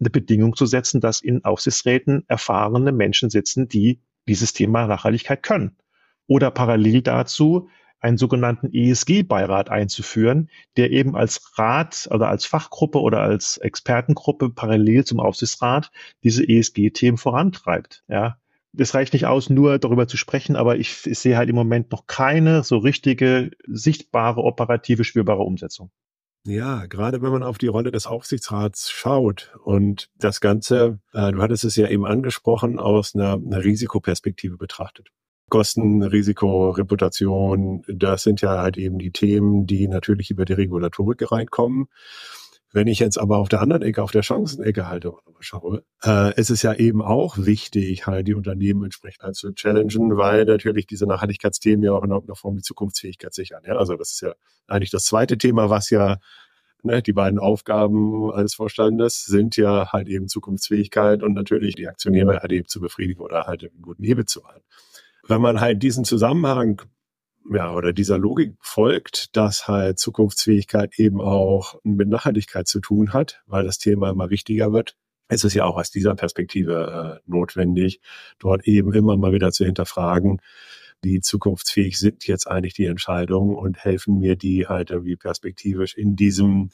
eine 0.00 0.08
Bedingung 0.08 0.56
zu 0.56 0.64
setzen, 0.64 1.02
dass 1.02 1.20
in 1.20 1.44
Aufsichtsräten 1.44 2.24
erfahrene 2.26 2.90
Menschen 2.90 3.28
sitzen, 3.28 3.68
die 3.68 4.00
dieses 4.26 4.54
Thema 4.54 4.86
Nachhaltigkeit 4.86 5.42
können 5.42 5.76
oder 6.26 6.50
parallel 6.50 7.02
dazu 7.02 7.68
einen 8.00 8.18
sogenannten 8.18 8.70
ESG-Beirat 8.70 9.70
einzuführen, 9.70 10.50
der 10.76 10.90
eben 10.90 11.16
als 11.16 11.58
Rat 11.58 12.06
oder 12.10 12.28
als 12.28 12.44
Fachgruppe 12.44 13.00
oder 13.00 13.20
als 13.20 13.56
Expertengruppe 13.56 14.50
parallel 14.50 15.04
zum 15.04 15.20
Aufsichtsrat 15.20 15.90
diese 16.22 16.46
ESG-Themen 16.46 17.16
vorantreibt. 17.16 18.04
Ja, 18.08 18.36
das 18.74 18.94
reicht 18.94 19.14
nicht 19.14 19.24
aus, 19.24 19.48
nur 19.48 19.78
darüber 19.78 20.06
zu 20.06 20.18
sprechen, 20.18 20.54
aber 20.54 20.76
ich, 20.76 21.06
ich, 21.06 21.18
sehe 21.18 21.38
halt 21.38 21.48
im 21.48 21.54
Moment 21.54 21.92
noch 21.92 22.06
keine 22.06 22.62
so 22.62 22.76
richtige, 22.76 23.52
sichtbare, 23.66 24.42
operative, 24.42 25.04
spürbare 25.04 25.42
Umsetzung. 25.42 25.90
Ja, 26.46 26.84
gerade 26.84 27.22
wenn 27.22 27.32
man 27.32 27.42
auf 27.42 27.56
die 27.56 27.68
Rolle 27.68 27.90
des 27.90 28.06
Aufsichtsrats 28.06 28.90
schaut 28.90 29.56
und 29.64 30.10
das 30.18 30.42
Ganze, 30.42 30.98
äh, 31.14 31.32
du 31.32 31.40
hattest 31.40 31.64
es 31.64 31.76
ja 31.76 31.88
eben 31.88 32.04
angesprochen, 32.04 32.78
aus 32.78 33.14
einer, 33.14 33.34
einer 33.34 33.64
Risikoperspektive 33.64 34.58
betrachtet. 34.58 35.08
Kosten, 35.50 36.02
Risiko, 36.02 36.70
Reputation, 36.70 37.82
das 37.86 38.22
sind 38.22 38.40
ja 38.40 38.60
halt 38.60 38.76
eben 38.76 38.98
die 38.98 39.12
Themen, 39.12 39.66
die 39.66 39.88
natürlich 39.88 40.30
über 40.30 40.44
die 40.44 40.54
Regulatorik 40.54 41.30
reinkommen. 41.30 41.86
Wenn 42.72 42.88
ich 42.88 42.98
jetzt 42.98 43.18
aber 43.18 43.38
auf 43.38 43.48
der 43.48 43.60
anderen 43.60 43.82
Ecke, 43.82 44.02
auf 44.02 44.10
der 44.10 44.24
Chancenecke 44.24 44.88
halt 44.88 45.06
schaue, 45.38 45.84
äh, 46.04 46.34
ist 46.34 46.50
es 46.50 46.62
ja 46.62 46.74
eben 46.74 47.02
auch 47.02 47.38
wichtig, 47.38 48.08
halt 48.08 48.26
die 48.26 48.34
Unternehmen 48.34 48.82
entsprechend 48.82 49.22
halt 49.22 49.36
zu 49.36 49.52
challengen, 49.52 50.16
weil 50.16 50.44
natürlich 50.44 50.88
diese 50.88 51.06
Nachhaltigkeitsthemen 51.06 51.84
ja 51.84 51.92
auch 51.92 52.02
in 52.02 52.10
irgendeiner 52.10 52.34
Form 52.34 52.56
die 52.56 52.62
Zukunftsfähigkeit 52.62 53.32
sichern. 53.32 53.62
Ja? 53.64 53.76
Also 53.76 53.94
das 53.94 54.10
ist 54.10 54.22
ja 54.22 54.34
eigentlich 54.66 54.90
das 54.90 55.04
zweite 55.04 55.38
Thema, 55.38 55.70
was 55.70 55.90
ja 55.90 56.16
ne, 56.82 57.00
die 57.00 57.12
beiden 57.12 57.38
Aufgaben 57.38 58.32
eines 58.32 58.54
Vorstandes 58.54 59.24
sind 59.24 59.56
ja 59.56 59.92
halt 59.92 60.08
eben 60.08 60.26
Zukunftsfähigkeit 60.26 61.22
und 61.22 61.34
natürlich 61.34 61.76
die 61.76 61.86
Aktionäre 61.86 62.40
halt 62.40 62.50
eben 62.50 62.66
zu 62.66 62.80
befriedigen 62.80 63.20
oder 63.20 63.44
halt 63.46 63.62
einen 63.62 63.82
guten 63.82 64.02
Hebel 64.02 64.24
zu 64.24 64.44
halten 64.46 64.64
wenn 65.28 65.40
man 65.40 65.60
halt 65.60 65.82
diesen 65.82 66.04
Zusammenhang 66.04 66.82
ja, 67.50 67.74
oder 67.74 67.92
dieser 67.92 68.18
Logik 68.18 68.54
folgt, 68.60 69.36
dass 69.36 69.68
halt 69.68 69.98
Zukunftsfähigkeit 69.98 70.98
eben 70.98 71.20
auch 71.20 71.78
mit 71.82 72.08
Nachhaltigkeit 72.08 72.66
zu 72.66 72.80
tun 72.80 73.12
hat, 73.12 73.42
weil 73.46 73.64
das 73.64 73.78
Thema 73.78 74.10
immer 74.10 74.30
wichtiger 74.30 74.72
wird, 74.72 74.96
ist 75.28 75.44
es 75.44 75.54
ja 75.54 75.64
auch 75.64 75.76
aus 75.76 75.90
dieser 75.90 76.14
Perspektive 76.14 77.20
äh, 77.24 77.30
notwendig, 77.30 78.00
dort 78.38 78.66
eben 78.66 78.92
immer 78.94 79.16
mal 79.16 79.32
wieder 79.32 79.52
zu 79.52 79.64
hinterfragen, 79.64 80.40
wie 81.02 81.20
zukunftsfähig 81.20 81.98
sind 81.98 82.26
jetzt 82.26 82.46
eigentlich 82.46 82.74
die 82.74 82.86
Entscheidungen 82.86 83.56
und 83.56 83.78
helfen 83.84 84.18
mir 84.18 84.36
die 84.36 84.66
halt 84.66 84.90
irgendwie 84.90 85.16
perspektivisch 85.16 85.94
in 85.94 86.16
diesem 86.16 86.70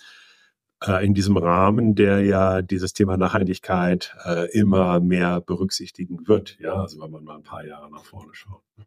äh, 0.86 1.04
in 1.04 1.14
diesem 1.14 1.36
Rahmen, 1.36 1.94
der 1.94 2.24
ja 2.24 2.62
dieses 2.62 2.92
Thema 2.92 3.16
Nachhaltigkeit 3.16 4.16
äh, 4.24 4.50
immer 4.58 5.00
mehr 5.00 5.40
berücksichtigen 5.40 6.26
wird. 6.26 6.58
Ja, 6.60 6.74
also 6.74 7.00
wenn 7.00 7.10
man 7.10 7.24
mal 7.24 7.36
ein 7.36 7.42
paar 7.42 7.64
Jahre 7.64 7.90
nach 7.90 8.04
vorne 8.04 8.32
schaut. 8.32 8.62
Ne? 8.76 8.84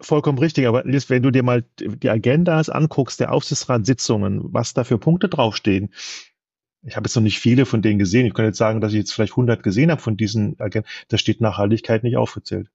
Vollkommen 0.00 0.38
richtig, 0.38 0.66
aber 0.66 0.82
Liz, 0.84 1.10
wenn 1.10 1.22
du 1.22 1.30
dir 1.30 1.44
mal 1.44 1.64
die 1.78 2.10
Agendas 2.10 2.68
anguckst, 2.68 3.20
der 3.20 3.32
Aufsichtsratssitzungen, 3.32 4.52
was 4.52 4.74
da 4.74 4.82
für 4.82 4.98
Punkte 4.98 5.28
draufstehen, 5.28 5.92
ich 6.84 6.96
habe 6.96 7.06
jetzt 7.06 7.14
noch 7.14 7.22
nicht 7.22 7.38
viele 7.38 7.64
von 7.64 7.80
denen 7.80 8.00
gesehen. 8.00 8.26
Ich 8.26 8.34
kann 8.34 8.44
jetzt 8.44 8.58
sagen, 8.58 8.80
dass 8.80 8.92
ich 8.92 8.98
jetzt 8.98 9.12
vielleicht 9.12 9.34
100 9.34 9.62
gesehen 9.62 9.92
habe 9.92 10.00
von 10.00 10.16
diesen 10.16 10.58
Agenten. 10.58 10.88
Da 11.08 11.16
steht 11.16 11.40
Nachhaltigkeit 11.40 12.02
nicht 12.02 12.16
aufgezählt. 12.16 12.68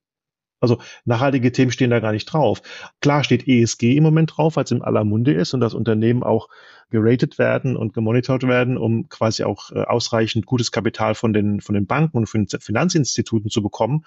Also 0.60 0.80
nachhaltige 1.06 1.52
Themen 1.52 1.72
stehen 1.72 1.90
da 1.90 2.00
gar 2.00 2.12
nicht 2.12 2.26
drauf. 2.26 2.62
Klar 3.02 3.24
steht 3.24 3.48
ESG 3.48 3.96
im 3.96 4.04
Moment 4.04 4.34
drauf, 4.36 4.56
weil 4.56 4.64
es 4.64 4.72
in 4.72 4.82
aller 4.82 5.04
Munde 5.04 5.34
ist 5.34 5.54
und 5.54 5.60
das 5.60 5.74
Unternehmen 5.74 6.24
auch 6.24 6.50
geratet 6.90 7.38
werden 7.38 7.76
und 7.76 7.94
gemonitort 7.94 8.44
werden, 8.44 8.78
um 8.78 9.10
quasi 9.10 9.44
auch 9.44 9.72
äh, 9.72 9.82
ausreichend 9.82 10.46
gutes 10.46 10.72
Kapital 10.72 11.16
von 11.16 11.34
den, 11.34 11.62
von 11.62 11.76
den 11.76 11.86
Banken 11.86 12.18
und 12.18 12.28
Finanzinstituten 12.28 13.50
zu 13.50 13.62
bekommen 13.62 14.04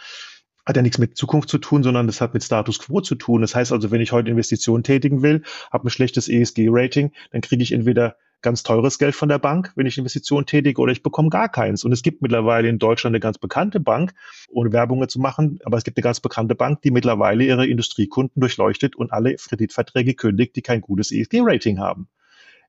hat 0.66 0.76
ja 0.76 0.82
nichts 0.82 0.98
mit 0.98 1.16
Zukunft 1.16 1.48
zu 1.48 1.58
tun, 1.58 1.82
sondern 1.82 2.06
das 2.06 2.20
hat 2.20 2.34
mit 2.34 2.44
Status 2.44 2.78
quo 2.78 3.00
zu 3.00 3.14
tun. 3.14 3.40
Das 3.40 3.54
heißt 3.54 3.72
also, 3.72 3.90
wenn 3.90 4.00
ich 4.00 4.12
heute 4.12 4.30
Investitionen 4.30 4.84
tätigen 4.84 5.22
will, 5.22 5.42
habe 5.72 5.88
ein 5.88 5.90
schlechtes 5.90 6.28
ESG-Rating, 6.28 7.12
dann 7.32 7.40
kriege 7.40 7.62
ich 7.62 7.72
entweder 7.72 8.16
ganz 8.42 8.62
teures 8.62 8.98
Geld 8.98 9.14
von 9.14 9.28
der 9.28 9.38
Bank, 9.38 9.72
wenn 9.76 9.86
ich 9.86 9.98
Investitionen 9.98 10.46
tätige, 10.46 10.80
oder 10.80 10.92
ich 10.92 11.02
bekomme 11.02 11.28
gar 11.28 11.48
keins. 11.48 11.84
Und 11.84 11.92
es 11.92 12.02
gibt 12.02 12.22
mittlerweile 12.22 12.68
in 12.68 12.78
Deutschland 12.78 13.14
eine 13.14 13.20
ganz 13.20 13.38
bekannte 13.38 13.80
Bank, 13.80 14.14
ohne 14.48 14.72
Werbung 14.72 15.06
zu 15.08 15.20
machen, 15.20 15.58
aber 15.64 15.76
es 15.76 15.84
gibt 15.84 15.98
eine 15.98 16.02
ganz 16.02 16.20
bekannte 16.20 16.54
Bank, 16.54 16.82
die 16.82 16.90
mittlerweile 16.90 17.44
ihre 17.44 17.66
Industriekunden 17.66 18.40
durchleuchtet 18.40 18.96
und 18.96 19.12
alle 19.12 19.34
Kreditverträge 19.34 20.14
kündigt, 20.14 20.56
die 20.56 20.62
kein 20.62 20.80
gutes 20.80 21.12
ESG-Rating 21.12 21.78
haben. 21.78 22.08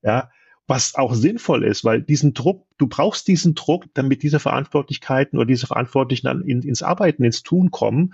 Ja, 0.03 0.29
was 0.67 0.95
auch 0.95 1.13
sinnvoll 1.13 1.65
ist, 1.65 1.83
weil 1.83 2.01
diesen 2.01 2.33
Druck, 2.33 2.65
du 2.77 2.87
brauchst 2.87 3.27
diesen 3.27 3.55
Druck, 3.55 3.85
damit 3.93 4.23
diese 4.23 4.39
Verantwortlichkeiten 4.39 5.37
oder 5.37 5.45
diese 5.45 5.67
Verantwortlichen 5.67 6.27
dann 6.27 6.43
in, 6.43 6.61
ins 6.61 6.81
Arbeiten, 6.81 7.23
ins 7.23 7.43
Tun 7.43 7.71
kommen. 7.71 8.13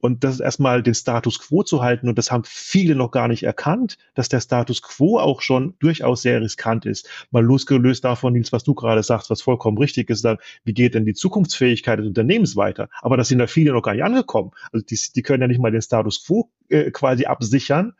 Und 0.00 0.24
das 0.24 0.34
ist 0.34 0.40
erstmal 0.40 0.82
den 0.82 0.94
Status 0.94 1.38
quo 1.40 1.62
zu 1.62 1.82
halten. 1.82 2.08
Und 2.08 2.18
das 2.18 2.30
haben 2.30 2.44
viele 2.44 2.94
noch 2.94 3.10
gar 3.10 3.28
nicht 3.28 3.42
erkannt, 3.42 3.98
dass 4.14 4.28
der 4.28 4.40
Status 4.40 4.82
quo 4.82 5.18
auch 5.18 5.42
schon 5.42 5.74
durchaus 5.80 6.22
sehr 6.22 6.40
riskant 6.40 6.86
ist. 6.86 7.08
Mal 7.30 7.44
losgelöst 7.44 8.04
davon, 8.04 8.32
Nils, 8.32 8.52
was 8.52 8.64
du 8.64 8.74
gerade 8.74 9.02
sagst, 9.02 9.30
was 9.30 9.42
vollkommen 9.42 9.78
richtig 9.78 10.10
ist, 10.10 10.24
dann, 10.24 10.38
wie 10.64 10.74
geht 10.74 10.94
denn 10.94 11.04
die 11.04 11.14
Zukunftsfähigkeit 11.14 11.98
des 11.98 12.06
Unternehmens 12.06 12.56
weiter? 12.56 12.88
Aber 13.02 13.16
da 13.16 13.24
sind 13.24 13.38
da 13.38 13.46
viele 13.46 13.72
noch 13.72 13.82
gar 13.82 13.94
nicht 13.94 14.04
angekommen. 14.04 14.52
Also 14.72 14.84
die, 14.84 14.98
die 15.14 15.22
können 15.22 15.42
ja 15.42 15.48
nicht 15.48 15.60
mal 15.60 15.72
den 15.72 15.82
Status 15.82 16.24
quo 16.24 16.50
äh, 16.68 16.90
quasi 16.90 17.26
absichern 17.26 17.94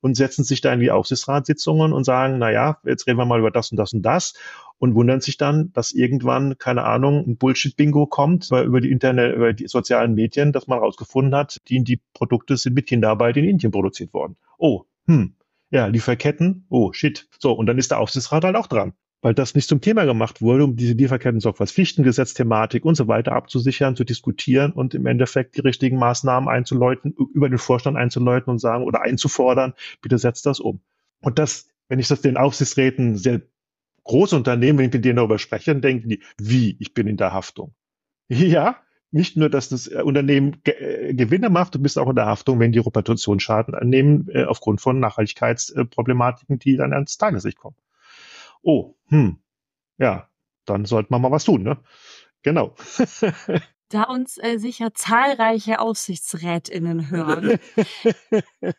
und 0.00 0.16
setzen 0.16 0.44
sich 0.44 0.60
da 0.60 0.72
in 0.72 0.80
die 0.80 0.90
Aufsichtsratssitzungen 0.90 1.92
und 1.92 2.04
sagen, 2.04 2.38
na 2.38 2.50
ja, 2.50 2.78
jetzt 2.84 3.06
reden 3.06 3.18
wir 3.18 3.26
mal 3.26 3.38
über 3.38 3.50
das 3.50 3.70
und 3.70 3.76
das 3.76 3.92
und 3.92 4.02
das 4.02 4.34
und 4.78 4.94
wundern 4.94 5.20
sich 5.20 5.36
dann, 5.36 5.72
dass 5.72 5.92
irgendwann, 5.92 6.56
keine 6.58 6.84
Ahnung, 6.84 7.24
ein 7.26 7.36
Bullshit-Bingo 7.36 8.06
kommt 8.06 8.50
über 8.50 8.80
die 8.80 8.90
Internet, 8.90 9.36
über 9.36 9.52
die 9.52 9.68
sozialen 9.68 10.14
Medien, 10.14 10.52
dass 10.52 10.66
man 10.66 10.78
herausgefunden 10.78 11.34
hat, 11.34 11.58
die, 11.68 11.84
die 11.84 12.00
Produkte 12.14 12.56
sind 12.56 12.74
mit 12.74 12.86
Kinderarbeit 12.86 13.36
in 13.36 13.44
Indien 13.44 13.72
produziert 13.72 14.14
worden. 14.14 14.36
Oh, 14.58 14.84
hm, 15.06 15.34
ja, 15.70 15.86
Lieferketten, 15.86 16.66
oh, 16.70 16.92
shit. 16.92 17.28
So, 17.38 17.52
und 17.52 17.66
dann 17.66 17.78
ist 17.78 17.90
der 17.90 18.00
Aufsichtsrat 18.00 18.44
halt 18.44 18.56
auch 18.56 18.66
dran 18.66 18.94
weil 19.22 19.34
das 19.34 19.54
nicht 19.54 19.68
zum 19.68 19.80
Thema 19.80 20.04
gemacht 20.04 20.40
wurde, 20.40 20.64
um 20.64 20.76
diese 20.76 20.94
Lieferketten-Sorgfaltspflichtengesetz-Thematik 20.94 22.84
und 22.84 22.94
so 22.94 23.08
weiter 23.08 23.32
abzusichern, 23.32 23.96
zu 23.96 24.04
diskutieren 24.04 24.72
und 24.72 24.94
im 24.94 25.06
Endeffekt 25.06 25.56
die 25.56 25.60
richtigen 25.60 25.98
Maßnahmen 25.98 26.48
einzuläuten, 26.48 27.14
über 27.34 27.48
den 27.48 27.58
Vorstand 27.58 27.96
einzuläuten 27.96 28.50
und 28.50 28.58
sagen 28.58 28.84
oder 28.84 29.02
einzufordern, 29.02 29.74
bitte 30.00 30.18
setzt 30.18 30.46
das 30.46 30.60
um. 30.60 30.80
Und 31.20 31.38
das, 31.38 31.68
wenn 31.88 31.98
ich 31.98 32.08
das 32.08 32.22
den 32.22 32.36
Aufsichtsräten 32.36 33.16
sehr 33.16 33.42
große 34.04 34.36
Unternehmen, 34.36 34.78
wenn 34.78 34.86
ich 34.86 34.92
mit 34.92 35.04
denen 35.04 35.16
darüber 35.16 35.38
spreche, 35.38 35.72
dann 35.72 35.82
denken 35.82 36.08
die, 36.08 36.22
wie, 36.38 36.76
ich 36.80 36.94
bin 36.94 37.06
in 37.06 37.16
der 37.16 37.32
Haftung. 37.32 37.74
Ja, 38.28 38.76
nicht 39.12 39.36
nur, 39.36 39.50
dass 39.50 39.68
das 39.68 39.88
äh, 39.88 40.02
Unternehmen 40.02 40.58
äh, 40.64 41.14
Gewinne 41.14 41.50
macht, 41.50 41.74
du 41.74 41.80
bist 41.80 41.98
auch 41.98 42.08
in 42.08 42.14
der 42.14 42.26
Haftung, 42.26 42.60
wenn 42.60 42.70
die 42.70 42.78
Reputationsschaden 42.78 43.74
annehmen, 43.74 44.28
äh, 44.32 44.44
aufgrund 44.44 44.80
von 44.80 45.00
Nachhaltigkeitsproblematiken, 45.00 46.60
die 46.60 46.76
dann 46.76 46.92
ans 46.92 47.18
Tageslicht 47.18 47.58
kommen. 47.58 47.74
Oh, 48.62 48.94
hm, 49.06 49.42
ja, 49.98 50.28
dann 50.64 50.84
sollte 50.84 51.08
man 51.10 51.22
mal 51.22 51.30
was 51.30 51.44
tun, 51.44 51.62
ne? 51.62 51.78
Genau. 52.42 52.74
da 53.88 54.04
uns 54.04 54.38
äh, 54.38 54.58
sicher 54.58 54.94
zahlreiche 54.94 55.80
AufsichtsrätInnen 55.80 57.10
hören, 57.10 57.58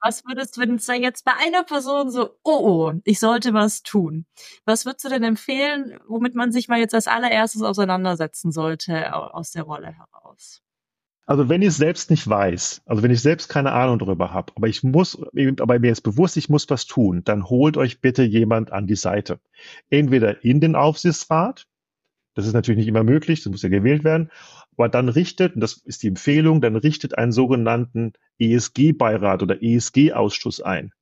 Was 0.00 0.24
würdest 0.24 0.56
du, 0.56 0.60
wenn 0.60 0.76
es 0.76 0.86
da 0.86 0.94
jetzt 0.94 1.24
bei 1.24 1.32
einer 1.32 1.64
Person 1.64 2.10
so, 2.10 2.38
oh, 2.44 2.92
oh, 2.92 2.92
ich 3.04 3.18
sollte 3.18 3.52
was 3.52 3.82
tun? 3.82 4.26
Was 4.64 4.86
würdest 4.86 5.04
du 5.04 5.08
denn 5.08 5.24
empfehlen, 5.24 5.98
womit 6.06 6.34
man 6.36 6.52
sich 6.52 6.68
mal 6.68 6.78
jetzt 6.78 6.94
als 6.94 7.08
allererstes 7.08 7.62
auseinandersetzen 7.62 8.52
sollte 8.52 9.12
aus 9.12 9.50
der 9.50 9.64
Rolle 9.64 9.92
heraus? 9.92 10.62
Also 11.28 11.50
wenn 11.50 11.60
ich 11.60 11.68
es 11.68 11.76
selbst 11.76 12.08
nicht 12.08 12.26
weiß, 12.26 12.80
also 12.86 13.02
wenn 13.02 13.10
ich 13.10 13.20
selbst 13.20 13.50
keine 13.50 13.72
Ahnung 13.72 13.98
darüber 13.98 14.32
habe, 14.32 14.50
aber 14.56 14.66
ich 14.66 14.82
muss, 14.82 15.20
aber 15.60 15.78
mir 15.78 15.92
ist 15.92 16.00
bewusst, 16.00 16.38
ich 16.38 16.48
muss 16.48 16.70
was 16.70 16.86
tun, 16.86 17.22
dann 17.22 17.50
holt 17.50 17.76
euch 17.76 18.00
bitte 18.00 18.22
jemand 18.22 18.72
an 18.72 18.86
die 18.86 18.96
Seite. 18.96 19.38
Entweder 19.90 20.42
in 20.42 20.58
den 20.62 20.74
Aufsichtsrat, 20.74 21.68
das 22.32 22.46
ist 22.46 22.54
natürlich 22.54 22.78
nicht 22.78 22.88
immer 22.88 23.04
möglich, 23.04 23.42
das 23.42 23.50
muss 23.50 23.60
ja 23.60 23.68
gewählt 23.68 24.04
werden, 24.04 24.30
aber 24.72 24.88
dann 24.88 25.10
richtet, 25.10 25.54
und 25.54 25.60
das 25.60 25.74
ist 25.74 26.02
die 26.02 26.08
Empfehlung, 26.08 26.62
dann 26.62 26.76
richtet 26.76 27.18
einen 27.18 27.32
sogenannten 27.32 28.14
ESG-Beirat 28.38 29.42
oder 29.42 29.62
ESG-Ausschuss 29.62 30.62
ein. 30.62 30.94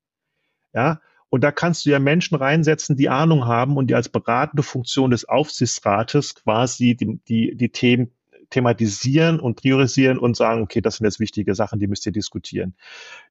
Ja, 0.74 1.00
Und 1.28 1.44
da 1.44 1.52
kannst 1.52 1.86
du 1.86 1.90
ja 1.90 2.00
Menschen 2.00 2.34
reinsetzen, 2.36 2.96
die 2.96 3.08
Ahnung 3.10 3.44
haben 3.46 3.76
und 3.76 3.86
die 3.86 3.94
als 3.94 4.08
beratende 4.08 4.64
Funktion 4.64 5.12
des 5.12 5.28
Aufsichtsrates 5.28 6.34
quasi 6.34 6.96
die, 6.96 7.20
die, 7.28 7.56
die 7.56 7.68
Themen 7.70 8.15
thematisieren 8.50 9.40
und 9.40 9.56
priorisieren 9.56 10.18
und 10.18 10.36
sagen, 10.36 10.62
okay, 10.62 10.80
das 10.80 10.96
sind 10.96 11.06
jetzt 11.06 11.20
wichtige 11.20 11.54
Sachen, 11.54 11.78
die 11.78 11.86
müsst 11.86 12.06
ihr 12.06 12.12
diskutieren. 12.12 12.74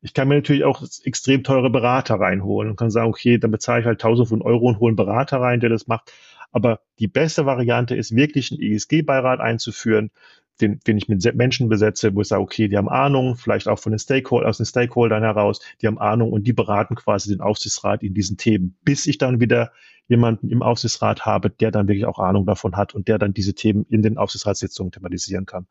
Ich 0.02 0.14
kann 0.14 0.28
mir 0.28 0.36
natürlich 0.36 0.64
auch 0.64 0.84
extrem 1.04 1.44
teure 1.44 1.70
Berater 1.70 2.16
reinholen 2.16 2.72
und 2.72 2.76
kann 2.76 2.92
sagen, 2.92 3.10
okay, 3.10 3.38
dann 3.38 3.52
bezahle 3.52 3.82
ich 3.82 3.86
halt 3.86 4.02
tausend 4.02 4.30
von 4.30 4.42
Euro 4.42 4.68
und 4.68 4.80
hole 4.80 4.90
einen 4.90 4.96
Berater 4.96 5.42
rein, 5.42 5.60
der 5.60 5.70
das 5.70 5.88
macht. 5.88 6.12
Aber 6.52 6.80
die 7.00 7.08
beste 7.08 7.46
Variante 7.46 7.96
ist 7.96 8.16
wirklich 8.16 8.52
einen 8.52 8.62
ESG-Beirat 8.62 9.40
einzuführen, 9.42 10.12
den, 10.62 10.80
den 10.88 10.98
ich 10.98 11.10
mit 11.10 11.36
Menschen 11.36 11.68
besetze, 11.68 12.16
wo 12.16 12.22
ich 12.22 12.28
sage, 12.28 12.42
okay, 12.42 12.68
die 12.68 12.78
haben 12.78 12.88
Ahnung, 12.88 13.36
vielleicht 13.36 13.68
auch 13.68 13.80
von 13.80 13.92
den 13.92 14.00
Stakeholdern, 14.00 14.50
aus 14.50 14.58
den 14.58 14.66
Stakeholdern 14.66 15.24
heraus, 15.24 15.60
die 15.82 15.88
haben 15.88 15.98
Ahnung 15.98 16.32
und 16.32 16.48
die 16.48 16.54
beraten 16.54 16.96
quasi 16.96 17.30
den 17.30 17.42
Aufsichtsrat 17.42 18.04
in 18.04 18.14
diesen 18.14 18.38
Themen, 18.38 18.78
bis 18.84 19.06
ich 19.06 19.18
dann 19.18 19.40
wieder 19.40 19.72
jemanden 20.08 20.50
im 20.50 20.62
Aufsichtsrat 20.62 21.26
habe, 21.26 21.50
der 21.50 21.72
dann 21.72 21.88
wirklich 21.88 22.06
auch 22.06 22.20
Ahnung 22.20 22.46
davon 22.46 22.76
hat 22.76 22.94
und 22.94 23.08
der 23.08 23.18
dann 23.18 23.34
diese 23.34 23.54
Themen 23.54 23.86
in 23.90 24.02
den 24.02 24.18
Aufsichtsratssitzungen 24.18 24.92
thematisieren 24.92 25.46
kann. 25.46 25.68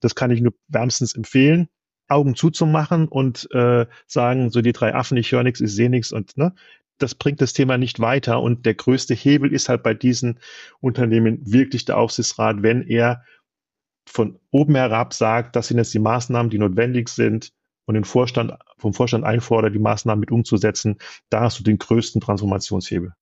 Das 0.00 0.14
kann 0.14 0.30
ich 0.30 0.40
nur 0.40 0.54
wärmstens 0.68 1.14
empfehlen. 1.14 1.68
Augen 2.08 2.34
zuzumachen 2.34 3.06
und 3.06 3.48
äh, 3.52 3.86
sagen, 4.06 4.50
so 4.50 4.62
die 4.62 4.72
drei 4.72 4.94
Affen, 4.94 5.16
ich 5.16 5.30
höre 5.30 5.44
nichts, 5.44 5.60
ich 5.60 5.72
sehe 5.72 5.88
nichts 5.88 6.10
und 6.10 6.36
ne, 6.36 6.54
das 6.98 7.14
bringt 7.14 7.40
das 7.40 7.52
Thema 7.52 7.78
nicht 7.78 8.00
weiter. 8.00 8.40
Und 8.40 8.66
der 8.66 8.74
größte 8.74 9.14
Hebel 9.14 9.52
ist 9.52 9.68
halt 9.68 9.82
bei 9.82 9.94
diesen 9.94 10.40
Unternehmen 10.80 11.40
wirklich 11.44 11.84
der 11.84 11.98
Aufsichtsrat, 11.98 12.62
wenn 12.62 12.82
er 12.82 13.24
von 14.06 14.38
oben 14.50 14.74
herab 14.74 15.14
sagt, 15.14 15.56
das 15.56 15.68
sind 15.68 15.78
jetzt 15.78 15.94
die 15.94 15.98
Maßnahmen, 15.98 16.50
die 16.50 16.58
notwendig 16.58 17.08
sind 17.08 17.52
und 17.86 17.94
den 17.94 18.04
Vorstand, 18.04 18.54
vom 18.78 18.92
Vorstand 18.92 19.24
einfordert, 19.24 19.74
die 19.74 19.78
Maßnahmen 19.78 20.20
mit 20.20 20.30
umzusetzen, 20.30 20.98
da 21.28 21.42
hast 21.42 21.58
du 21.58 21.62
den 21.62 21.78
größten 21.78 22.20
Transformationshebel. 22.20 23.12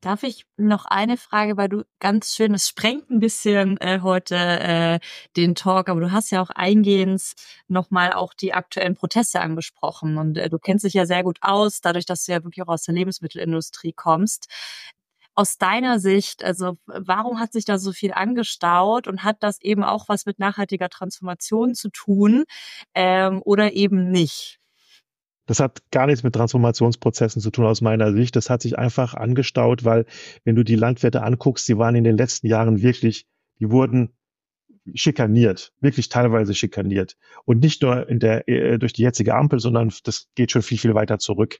Darf 0.00 0.22
ich 0.22 0.46
noch 0.56 0.84
eine 0.84 1.16
Frage, 1.16 1.56
weil 1.56 1.68
du 1.68 1.82
ganz 1.98 2.32
schön, 2.36 2.54
es 2.54 2.68
sprengt 2.68 3.10
ein 3.10 3.18
bisschen 3.18 3.76
äh, 3.80 3.98
heute 4.00 4.36
äh, 4.36 5.00
den 5.36 5.56
Talk, 5.56 5.88
aber 5.88 6.00
du 6.00 6.12
hast 6.12 6.30
ja 6.30 6.40
auch 6.40 6.50
eingehend 6.50 7.32
nochmal 7.66 8.12
auch 8.12 8.32
die 8.32 8.54
aktuellen 8.54 8.94
Proteste 8.94 9.40
angesprochen 9.40 10.16
und 10.16 10.38
äh, 10.38 10.48
du 10.50 10.58
kennst 10.60 10.84
dich 10.84 10.94
ja 10.94 11.04
sehr 11.04 11.24
gut 11.24 11.38
aus, 11.40 11.80
dadurch, 11.80 12.06
dass 12.06 12.24
du 12.26 12.32
ja 12.32 12.44
wirklich 12.44 12.62
auch 12.62 12.68
aus 12.68 12.84
der 12.84 12.94
Lebensmittelindustrie 12.94 13.92
kommst 13.92 14.46
aus 15.34 15.56
deiner 15.58 16.00
Sicht, 16.00 16.42
also 16.44 16.78
warum 16.86 17.38
hat 17.38 17.52
sich 17.52 17.64
da 17.64 17.78
so 17.78 17.92
viel 17.92 18.12
angestaut 18.12 19.06
und 19.06 19.22
hat 19.22 19.36
das 19.40 19.60
eben 19.60 19.84
auch 19.84 20.08
was 20.08 20.26
mit 20.26 20.40
nachhaltiger 20.40 20.88
Transformation 20.88 21.74
zu 21.76 21.90
tun 21.90 22.44
ähm, 22.94 23.40
oder 23.44 23.72
eben 23.72 24.10
nicht? 24.10 24.57
Das 25.48 25.58
hat 25.60 25.82
gar 25.90 26.06
nichts 26.06 26.22
mit 26.22 26.34
Transformationsprozessen 26.34 27.42
zu 27.42 27.50
tun 27.50 27.64
aus 27.64 27.80
meiner 27.80 28.12
Sicht. 28.12 28.36
Das 28.36 28.50
hat 28.50 28.62
sich 28.62 28.78
einfach 28.78 29.14
angestaut, 29.14 29.84
weil 29.84 30.04
wenn 30.44 30.54
du 30.54 30.62
die 30.62 30.76
Landwirte 30.76 31.22
anguckst, 31.22 31.66
die 31.68 31.78
waren 31.78 31.96
in 31.96 32.04
den 32.04 32.16
letzten 32.16 32.46
Jahren 32.46 32.82
wirklich, 32.82 33.26
die 33.58 33.70
wurden 33.70 34.10
schikaniert, 34.94 35.72
wirklich 35.80 36.08
teilweise 36.08 36.54
schikaniert. 36.54 37.16
Und 37.44 37.62
nicht 37.62 37.82
nur 37.82 38.08
in 38.08 38.20
der, 38.20 38.48
äh, 38.48 38.78
durch 38.78 38.92
die 38.92 39.02
jetzige 39.02 39.34
Ampel, 39.34 39.58
sondern 39.58 39.92
das 40.04 40.28
geht 40.34 40.52
schon 40.52 40.62
viel, 40.62 40.78
viel 40.78 40.94
weiter 40.94 41.18
zurück 41.18 41.58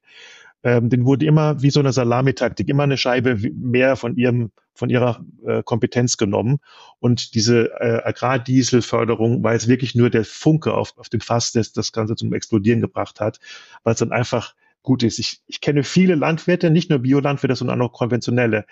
ähm, 0.63 0.89
den 0.89 1.05
wurde 1.05 1.27
immer 1.27 1.63
wie 1.63 1.71
so 1.71 1.81
eine 1.81 1.93
Salamitaktik, 1.93 2.69
immer 2.69 2.83
eine 2.83 2.97
Scheibe 2.97 3.37
mehr 3.55 3.97
von 3.97 4.17
ihrem, 4.17 4.51
von 4.79 4.91
ihrer 4.91 5.25
äh, 5.45 5.63
Kompetenz 5.63 6.17
genommen. 6.17 6.59
Und 7.01 7.35
diese 7.35 7.73
äh, 7.81 8.01
Agrardieselförderung 8.05 9.43
war 9.43 9.53
jetzt 9.53 9.69
wirklich 9.69 9.95
nur 9.95 10.09
der 10.09 10.25
Funke 10.25 10.73
auf, 10.73 10.97
auf 10.97 11.09
dem 11.09 11.21
Fass, 11.21 11.53
das 11.53 11.73
das 11.73 11.93
Ganze 11.93 12.15
zum 12.15 12.33
Explodieren 12.33 12.81
gebracht 12.81 13.21
hat, 13.21 13.41
weil 13.83 13.95
es 13.95 13.99
dann 13.99 14.13
einfach 14.13 14.55
gut 14.83 15.03
ist. 15.03 15.19
Ich, 15.19 15.43
ich 15.47 15.61
kenne 15.61 15.83
viele 15.83 16.15
Landwirte, 16.15 16.71
nicht 16.71 16.91
nur 16.91 17.01
Biolandwirte, 17.01 17.57
sondern 17.57 17.83
auch 17.83 17.93
konventionelle, 17.93 18.67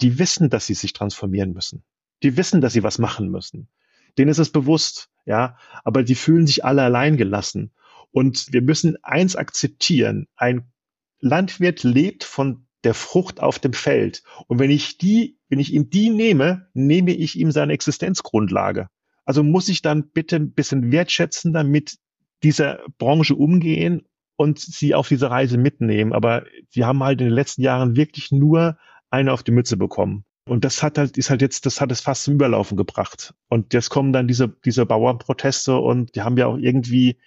die 0.00 0.18
wissen, 0.18 0.50
dass 0.50 0.66
sie 0.66 0.74
sich 0.74 0.92
transformieren 0.92 1.52
müssen. 1.52 1.82
Die 2.22 2.36
wissen, 2.36 2.60
dass 2.60 2.72
sie 2.72 2.84
was 2.84 2.98
machen 2.98 3.28
müssen. 3.28 3.68
Denen 4.16 4.30
ist 4.30 4.38
es 4.38 4.50
bewusst, 4.50 5.10
ja, 5.26 5.56
aber 5.84 6.04
die 6.04 6.14
fühlen 6.14 6.46
sich 6.46 6.64
alle 6.64 6.82
allein 6.82 7.16
gelassen. 7.16 7.72
Und 8.12 8.52
wir 8.52 8.62
müssen 8.62 8.96
eins 9.02 9.36
akzeptieren, 9.36 10.28
ein 10.36 10.70
Landwirt 11.18 11.82
lebt 11.82 12.24
von 12.24 12.66
der 12.84 12.94
Frucht 12.94 13.40
auf 13.40 13.58
dem 13.58 13.72
Feld. 13.72 14.22
Und 14.46 14.58
wenn 14.58 14.70
ich 14.70 14.98
die, 14.98 15.38
wenn 15.50 15.58
ich 15.58 15.74
ihm 15.74 15.90
die 15.90 16.08
nehme, 16.08 16.68
nehme 16.72 17.12
ich 17.12 17.38
ihm 17.38 17.50
seine 17.50 17.74
Existenzgrundlage. 17.74 18.88
Also 19.24 19.42
muss 19.42 19.68
ich 19.68 19.82
dann 19.82 20.10
bitte 20.10 20.36
ein 20.36 20.52
bisschen 20.52 20.90
wertschätzender 20.90 21.64
mit 21.64 21.98
dieser 22.42 22.80
Branche 22.98 23.34
umgehen 23.34 24.02
und 24.36 24.58
sie 24.58 24.94
auf 24.94 25.08
diese 25.08 25.30
Reise 25.30 25.58
mitnehmen. 25.58 26.12
Aber 26.12 26.44
sie 26.70 26.84
haben 26.84 27.02
halt 27.02 27.20
in 27.20 27.26
den 27.26 27.34
letzten 27.34 27.62
Jahren 27.62 27.96
wirklich 27.96 28.32
nur 28.32 28.78
eine 29.10 29.32
auf 29.32 29.42
die 29.42 29.52
Mütze 29.52 29.76
bekommen. 29.76 30.24
Und 30.48 30.64
das 30.64 30.82
hat 30.82 30.98
halt, 30.98 31.18
ist 31.18 31.30
halt 31.30 31.42
jetzt, 31.42 31.66
das 31.66 31.80
hat 31.80 31.92
es 31.92 32.00
fast 32.00 32.24
zum 32.24 32.34
Überlaufen 32.34 32.76
gebracht. 32.76 33.34
Und 33.48 33.74
jetzt 33.74 33.90
kommen 33.90 34.12
dann 34.12 34.26
diese, 34.26 34.48
diese 34.64 34.86
Bauernproteste 34.86 35.76
und 35.76 36.14
die 36.14 36.22
haben 36.22 36.36
ja 36.38 36.46
auch 36.46 36.56
irgendwie 36.56 37.18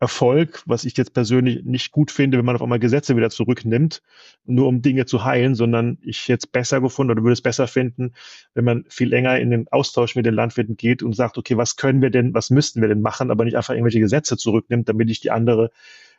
Erfolg, 0.00 0.62
was 0.64 0.84
ich 0.84 0.96
jetzt 0.96 1.12
persönlich 1.12 1.64
nicht 1.64 1.90
gut 1.90 2.12
finde, 2.12 2.38
wenn 2.38 2.44
man 2.44 2.54
auf 2.54 2.62
einmal 2.62 2.78
Gesetze 2.78 3.16
wieder 3.16 3.30
zurücknimmt, 3.30 4.00
nur 4.44 4.68
um 4.68 4.80
Dinge 4.80 5.06
zu 5.06 5.24
heilen, 5.24 5.56
sondern 5.56 5.98
ich 6.02 6.28
jetzt 6.28 6.52
besser 6.52 6.80
gefunden 6.80 7.10
oder 7.10 7.22
würde 7.22 7.32
es 7.32 7.42
besser 7.42 7.66
finden, 7.66 8.14
wenn 8.54 8.64
man 8.64 8.84
viel 8.88 9.08
länger 9.08 9.40
in 9.40 9.50
den 9.50 9.66
Austausch 9.68 10.14
mit 10.14 10.24
den 10.24 10.34
Landwirten 10.34 10.76
geht 10.76 11.02
und 11.02 11.14
sagt, 11.14 11.36
okay, 11.36 11.56
was 11.56 11.74
können 11.74 12.00
wir 12.00 12.10
denn, 12.10 12.32
was 12.32 12.50
müssten 12.50 12.80
wir 12.80 12.88
denn 12.88 13.00
machen, 13.00 13.32
aber 13.32 13.44
nicht 13.44 13.56
einfach 13.56 13.74
irgendwelche 13.74 14.00
Gesetze 14.00 14.36
zurücknimmt, 14.36 14.88
damit 14.88 15.10
ich 15.10 15.20
die 15.20 15.32
andere 15.32 15.72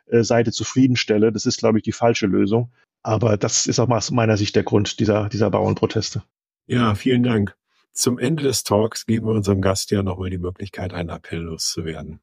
äh, 0.06 0.22
Seite 0.22 0.52
zufriedenstelle. 0.52 1.32
Das 1.32 1.46
ist, 1.46 1.58
glaube 1.58 1.78
ich, 1.78 1.84
die 1.84 1.92
falsche 1.92 2.26
Lösung. 2.26 2.70
Aber 3.02 3.38
das 3.38 3.66
ist 3.66 3.78
auch 3.78 3.88
aus 3.88 4.10
meiner 4.10 4.36
Sicht 4.36 4.56
der 4.56 4.62
Grund 4.62 5.00
dieser, 5.00 5.30
dieser 5.30 5.50
Bauernproteste. 5.50 6.22
Ja, 6.66 6.94
vielen 6.94 7.22
Dank. 7.22 7.56
Zum 7.92 8.18
Ende 8.18 8.42
des 8.44 8.62
Talks 8.62 9.06
geben 9.06 9.26
wir 9.26 9.32
unserem 9.32 9.62
Gast 9.62 9.90
ja 9.90 10.02
nochmal 10.02 10.30
die 10.30 10.38
Möglichkeit, 10.38 10.92
einen 10.92 11.08
Appell 11.08 11.40
loszuwerden. 11.40 12.20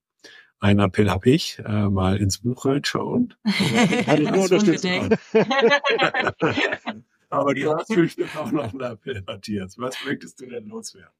Ein 0.60 0.80
Appell 0.80 1.10
habe 1.10 1.30
ich, 1.30 1.60
äh, 1.60 1.88
mal 1.90 2.18
ins 2.18 2.40
Buch 2.40 2.66
reinschauen. 2.66 3.36
Kann 4.06 4.22
ich 4.22 4.32
nur 4.32 4.44
unterstützen. 4.44 5.16
Aber 7.30 7.54
du 7.54 7.76
hast 7.76 7.90
bestimmt 7.90 8.36
auch 8.36 8.52
noch 8.52 8.74
einen 8.74 8.82
Appell, 8.82 9.22
Matthias. 9.26 9.78
Was 9.78 9.96
möchtest 10.06 10.42
du 10.42 10.48
denn 10.48 10.68
loswerden? 10.68 11.14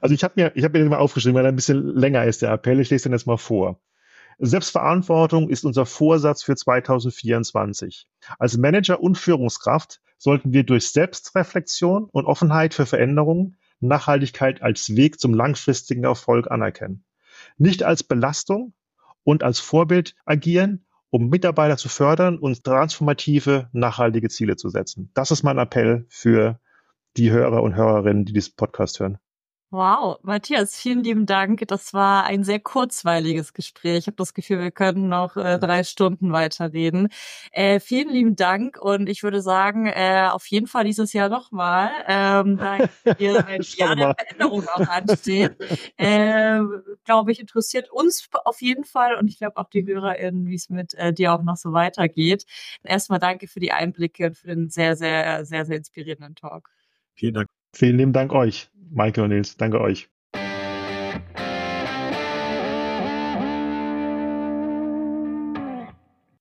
Also 0.00 0.14
ich 0.14 0.24
habe 0.24 0.34
mir, 0.36 0.52
ich 0.56 0.64
habe 0.64 0.76
mir 0.76 0.84
den 0.84 0.90
mal 0.90 0.98
aufgeschrieben, 0.98 1.36
weil 1.36 1.46
er 1.46 1.52
ein 1.52 1.56
bisschen 1.56 1.94
länger 1.94 2.24
ist, 2.24 2.42
der 2.42 2.52
Appell. 2.52 2.80
Ich 2.80 2.90
lese 2.90 3.04
den 3.04 3.12
jetzt 3.12 3.26
mal 3.26 3.38
vor. 3.38 3.80
Selbstverantwortung 4.38 5.48
ist 5.48 5.64
unser 5.64 5.86
Vorsatz 5.86 6.42
für 6.42 6.54
2024. 6.54 8.06
Als 8.38 8.58
Manager 8.58 9.00
und 9.00 9.16
Führungskraft 9.16 10.00
sollten 10.18 10.52
wir 10.52 10.64
durch 10.64 10.90
Selbstreflexion 10.90 12.08
und 12.12 12.26
Offenheit 12.26 12.74
für 12.74 12.86
Veränderungen 12.86 13.56
Nachhaltigkeit 13.80 14.60
als 14.60 14.94
Weg 14.96 15.18
zum 15.20 15.32
langfristigen 15.32 16.04
Erfolg 16.04 16.50
anerkennen 16.50 17.04
nicht 17.58 17.82
als 17.82 18.02
Belastung 18.02 18.72
und 19.24 19.42
als 19.42 19.60
Vorbild 19.60 20.14
agieren, 20.24 20.86
um 21.10 21.28
Mitarbeiter 21.28 21.76
zu 21.76 21.88
fördern 21.88 22.38
und 22.38 22.64
transformative, 22.64 23.68
nachhaltige 23.72 24.28
Ziele 24.28 24.56
zu 24.56 24.68
setzen. 24.68 25.10
Das 25.14 25.30
ist 25.30 25.42
mein 25.42 25.58
Appell 25.58 26.06
für 26.08 26.60
die 27.16 27.30
Hörer 27.30 27.62
und 27.62 27.74
Hörerinnen, 27.74 28.24
die 28.24 28.32
diesen 28.32 28.54
Podcast 28.56 29.00
hören. 29.00 29.18
Wow, 29.70 30.18
Matthias, 30.22 30.76
vielen 30.76 31.04
lieben 31.04 31.26
Dank. 31.26 31.62
Das 31.68 31.92
war 31.92 32.24
ein 32.24 32.42
sehr 32.42 32.58
kurzweiliges 32.58 33.52
Gespräch. 33.52 33.98
Ich 33.98 34.06
habe 34.06 34.16
das 34.16 34.32
Gefühl, 34.32 34.60
wir 34.60 34.70
können 34.70 35.10
noch 35.10 35.36
äh, 35.36 35.58
drei 35.58 35.84
Stunden 35.84 36.32
weiterreden. 36.32 37.08
Äh, 37.52 37.78
vielen 37.78 38.08
lieben 38.08 38.34
Dank 38.34 38.80
und 38.80 39.10
ich 39.10 39.22
würde 39.22 39.42
sagen, 39.42 39.84
äh, 39.84 40.26
auf 40.30 40.46
jeden 40.46 40.68
Fall 40.68 40.84
dieses 40.84 41.12
Jahr 41.12 41.28
nochmal, 41.28 41.90
ähm, 42.06 42.56
da 42.56 42.78
hier 43.18 43.46
ein 43.46 43.60
Jahr 43.76 43.94
der 43.94 44.14
Veränderung 44.14 44.66
auch 44.68 44.88
ansteht. 44.88 45.54
Äh, 45.98 46.60
glaube 47.04 47.32
ich, 47.32 47.38
interessiert 47.38 47.90
uns 47.92 48.26
auf 48.46 48.62
jeden 48.62 48.84
Fall 48.84 49.16
und 49.16 49.28
ich 49.28 49.36
glaube 49.36 49.58
auch 49.58 49.68
die 49.68 49.86
HörerInnen, 49.86 50.46
wie 50.46 50.54
es 50.54 50.70
mit 50.70 50.94
äh, 50.94 51.12
dir 51.12 51.34
auch 51.34 51.42
noch 51.42 51.56
so 51.56 51.74
weitergeht. 51.74 52.46
Erstmal 52.84 53.18
danke 53.18 53.48
für 53.48 53.60
die 53.60 53.72
Einblicke 53.72 54.28
und 54.28 54.38
für 54.38 54.46
den 54.46 54.70
sehr, 54.70 54.96
sehr, 54.96 55.44
sehr, 55.44 55.66
sehr 55.66 55.76
inspirierenden 55.76 56.36
Talk. 56.36 56.70
Vielen 57.12 57.34
Dank. 57.34 57.48
Vielen 57.74 57.98
lieben 57.98 58.12
Dank 58.14 58.32
euch. 58.32 58.70
Maike 58.90 59.22
und 59.22 59.30
Nils. 59.30 59.56
Danke 59.56 59.80
euch. 59.80 60.08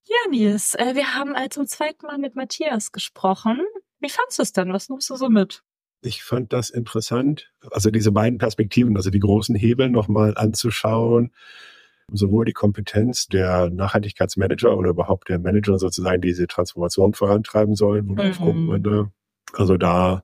Ja, 0.03 0.29
Nils, 0.29 0.73
äh, 0.75 0.95
wir 0.95 1.13
haben 1.15 1.35
äh, 1.35 1.49
zum 1.49 1.67
zweiten 1.67 2.05
Mal 2.05 2.17
mit 2.17 2.35
Matthias 2.35 2.91
gesprochen. 2.91 3.59
Wie 3.99 4.09
fandest 4.09 4.39
du 4.39 4.43
es 4.43 4.53
denn? 4.53 4.73
Was 4.73 4.89
nimmst 4.89 5.09
du 5.09 5.15
so 5.15 5.29
mit? 5.29 5.63
Ich 6.01 6.23
fand 6.23 6.53
das 6.53 6.69
interessant, 6.69 7.51
also 7.71 7.89
diese 7.89 8.11
beiden 8.11 8.37
Perspektiven, 8.37 8.95
also 8.95 9.09
die 9.09 9.19
großen 9.19 9.55
Hebel 9.55 9.89
nochmal 9.89 10.37
anzuschauen, 10.37 11.33
sowohl 12.11 12.45
die 12.45 12.53
Kompetenz 12.53 13.27
der 13.27 13.69
Nachhaltigkeitsmanager 13.69 14.77
oder 14.77 14.91
überhaupt 14.91 15.27
der 15.29 15.39
Manager 15.39 15.79
sozusagen, 15.79 16.21
die 16.21 16.29
diese 16.29 16.47
Transformation 16.47 17.13
vorantreiben 17.13 17.75
sollen, 17.75 18.05
mhm. 18.05 19.11
also 19.53 19.77
da 19.77 20.23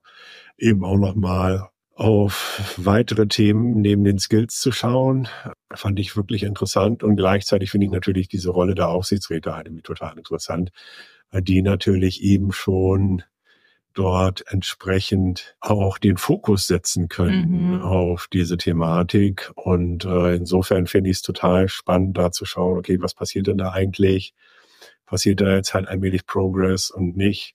eben 0.56 0.84
auch 0.84 0.96
nochmal 0.96 1.68
auf 1.94 2.74
weitere 2.76 3.28
Themen 3.28 3.80
neben 3.80 4.04
den 4.04 4.18
Skills 4.18 4.58
zu 4.58 4.72
schauen, 4.72 5.28
fand 5.72 5.98
ich 6.00 6.16
wirklich 6.16 6.42
interessant. 6.42 7.02
Und 7.02 7.16
gleichzeitig 7.16 7.70
finde 7.70 7.86
ich 7.86 7.92
natürlich 7.92 8.28
diese 8.28 8.50
Rolle 8.50 8.74
der 8.74 8.88
Aufsichtsräte 8.88 9.54
halt 9.54 9.68
total 9.84 10.16
interessant, 10.18 10.70
weil 11.30 11.42
die 11.42 11.62
natürlich 11.62 12.22
eben 12.22 12.52
schon 12.52 13.22
dort 13.94 14.44
entsprechend 14.48 15.56
auch 15.60 15.98
den 15.98 16.16
Fokus 16.16 16.66
setzen 16.66 17.08
können 17.08 17.74
mhm. 17.74 17.82
auf 17.82 18.26
diese 18.32 18.56
Thematik. 18.56 19.52
Und 19.54 20.04
äh, 20.04 20.34
insofern 20.34 20.88
finde 20.88 21.10
ich 21.10 21.18
es 21.18 21.22
total 21.22 21.68
spannend, 21.68 22.18
da 22.18 22.32
zu 22.32 22.44
schauen, 22.44 22.76
okay, 22.76 23.00
was 23.00 23.14
passiert 23.14 23.46
denn 23.46 23.58
da 23.58 23.70
eigentlich? 23.70 24.34
Passiert 25.06 25.40
da 25.40 25.54
jetzt 25.54 25.74
halt 25.74 25.86
allmählich 25.86 26.26
Progress 26.26 26.90
und 26.90 27.16
nicht? 27.16 27.54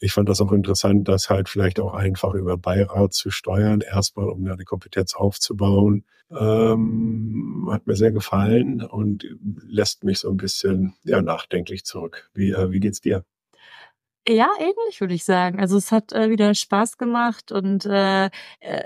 Ich 0.00 0.12
fand 0.12 0.28
das 0.28 0.40
auch 0.40 0.52
interessant, 0.52 1.08
das 1.08 1.28
halt 1.28 1.48
vielleicht 1.48 1.78
auch 1.78 1.92
einfach 1.94 2.34
über 2.34 2.56
Beirat 2.56 3.12
zu 3.12 3.30
steuern, 3.30 3.82
erstmal 3.82 4.28
um 4.30 4.44
da 4.44 4.56
die 4.56 4.64
Kompetenz 4.64 5.14
aufzubauen. 5.14 6.04
Ähm, 6.30 7.68
hat 7.70 7.86
mir 7.86 7.96
sehr 7.96 8.12
gefallen 8.12 8.82
und 8.82 9.26
lässt 9.68 10.04
mich 10.04 10.20
so 10.20 10.30
ein 10.30 10.36
bisschen 10.38 10.94
ja, 11.04 11.20
nachdenklich 11.20 11.84
zurück. 11.84 12.30
Wie, 12.34 12.50
äh, 12.50 12.70
wie 12.70 12.80
geht's 12.80 13.00
dir? 13.00 13.24
Ja, 14.28 14.48
ähnlich 14.58 15.00
würde 15.00 15.14
ich 15.14 15.24
sagen. 15.24 15.58
Also 15.60 15.78
es 15.78 15.90
hat 15.90 16.12
äh, 16.12 16.28
wieder 16.28 16.54
Spaß 16.54 16.98
gemacht 16.98 17.52
und 17.52 17.86
äh, 17.86 18.26
äh, 18.26 18.30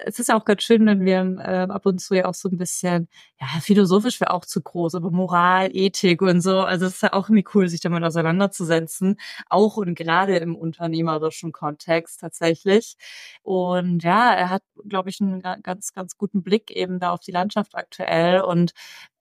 es 0.06 0.20
ist 0.20 0.32
auch 0.32 0.44
ganz 0.44 0.62
schön, 0.62 0.86
wenn 0.86 1.04
wir 1.04 1.18
äh, 1.40 1.70
ab 1.72 1.86
und 1.86 1.98
zu 2.00 2.14
ja 2.14 2.26
auch 2.26 2.34
so 2.34 2.48
ein 2.48 2.56
bisschen, 2.56 3.08
ja, 3.40 3.46
philosophisch 3.60 4.20
wäre 4.20 4.32
auch 4.32 4.44
zu 4.44 4.62
groß, 4.62 4.94
aber 4.94 5.10
Moral, 5.10 5.70
Ethik 5.76 6.22
und 6.22 6.40
so. 6.40 6.60
Also 6.60 6.86
es 6.86 6.94
ist 6.94 7.02
ja 7.02 7.12
auch 7.14 7.28
irgendwie 7.28 7.44
cool, 7.54 7.68
sich 7.68 7.80
damit 7.80 8.04
auseinanderzusetzen, 8.04 9.16
auch 9.48 9.76
und 9.76 9.96
gerade 9.96 10.36
im 10.36 10.54
unternehmerischen 10.54 11.50
Kontext 11.50 12.20
tatsächlich. 12.20 12.96
Und 13.42 14.04
ja, 14.04 14.32
er 14.32 14.50
hat, 14.50 14.62
glaube 14.88 15.10
ich, 15.10 15.20
einen 15.20 15.42
ganz, 15.62 15.92
ganz 15.92 16.16
guten 16.16 16.42
Blick 16.44 16.70
eben 16.70 17.00
da 17.00 17.10
auf 17.10 17.20
die 17.20 17.32
Landschaft 17.32 17.74
aktuell 17.74 18.40
und 18.40 18.72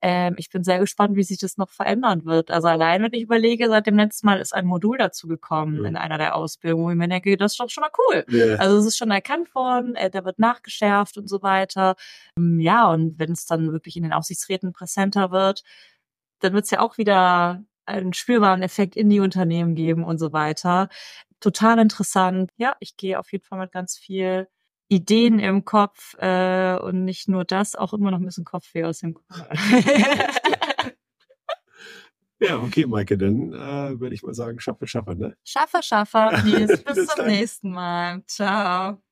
ähm, 0.06 0.34
ich 0.36 0.50
bin 0.50 0.62
sehr 0.64 0.80
gespannt, 0.80 1.16
wie 1.16 1.22
sich 1.22 1.38
das 1.38 1.56
noch 1.56 1.70
verändern 1.70 2.26
wird. 2.26 2.50
Also 2.50 2.68
allein, 2.68 3.02
wenn 3.02 3.14
ich 3.14 3.22
überlege, 3.22 3.68
seit 3.68 3.86
dem 3.86 3.96
letzten 3.96 4.26
Mal 4.26 4.38
ist 4.38 4.54
ein 4.54 4.66
Modul 4.66 4.98
dazu 4.98 5.26
gekommen 5.26 5.78
mhm. 5.78 5.86
in 5.86 5.96
einer 5.96 6.18
der 6.18 6.36
Ausbildungen, 6.36 6.84
wo 6.84 6.90
ich 6.90 6.96
mir 6.96 7.08
denke, 7.08 7.38
das 7.38 7.52
ist 7.52 7.58
doch 7.58 7.70
schon 7.70 7.80
mal 7.80 7.90
cool. 7.98 8.22
Yeah. 8.30 8.56
Also 8.56 8.76
es 8.76 8.84
ist 8.84 8.98
schon 8.98 9.10
erkannt 9.10 9.54
worden, 9.54 9.94
äh, 9.96 10.10
der 10.10 10.26
wird 10.26 10.38
nachgeschärft 10.38 11.16
und 11.16 11.26
so 11.26 11.40
weiter. 11.40 11.96
Ähm, 12.36 12.60
ja, 12.60 12.90
und 12.90 13.18
wenn 13.18 13.32
es 13.32 13.46
dann 13.46 13.72
wirklich 13.72 13.96
in 13.96 14.02
den 14.02 14.12
Aufsichtsräten 14.12 14.74
präsenter 14.74 15.30
wird, 15.30 15.62
dann 16.40 16.52
wird 16.52 16.64
es 16.64 16.70
ja 16.70 16.80
auch 16.80 16.98
wieder 16.98 17.64
einen 17.86 18.12
spürbaren 18.12 18.62
Effekt 18.62 18.96
in 18.96 19.08
die 19.08 19.20
Unternehmen 19.20 19.74
geben 19.74 20.04
und 20.04 20.18
so 20.18 20.34
weiter. 20.34 20.90
Total 21.40 21.78
interessant. 21.78 22.50
Ja, 22.58 22.76
ich 22.78 22.98
gehe 22.98 23.18
auf 23.18 23.32
jeden 23.32 23.44
Fall 23.44 23.58
mit 23.58 23.72
ganz 23.72 23.96
viel 23.96 24.48
Ideen 24.88 25.38
im 25.38 25.64
Kopf 25.64 26.14
äh, 26.18 26.76
und 26.76 27.04
nicht 27.04 27.28
nur 27.28 27.44
das, 27.44 27.74
auch 27.74 27.92
immer 27.92 28.10
noch 28.10 28.18
ein 28.18 28.24
bisschen 28.24 28.44
Kopfweh 28.44 28.84
aus 28.84 29.00
dem 29.00 29.14
Kopf. 29.14 29.28
ja, 32.40 32.58
okay, 32.58 32.86
Maike, 32.86 33.16
dann 33.16 33.52
äh, 33.52 34.00
würde 34.00 34.14
ich 34.14 34.22
mal 34.22 34.34
sagen, 34.34 34.60
schaffe, 34.60 34.86
schaffe, 34.86 35.16
ne? 35.16 35.36
Schaffe, 35.44 35.82
schaffe. 35.82 36.30
Bis, 36.44 36.82
Bis 36.84 37.06
zum 37.06 37.26
nächsten 37.26 37.70
Mal. 37.70 38.22
Ciao. 38.26 39.03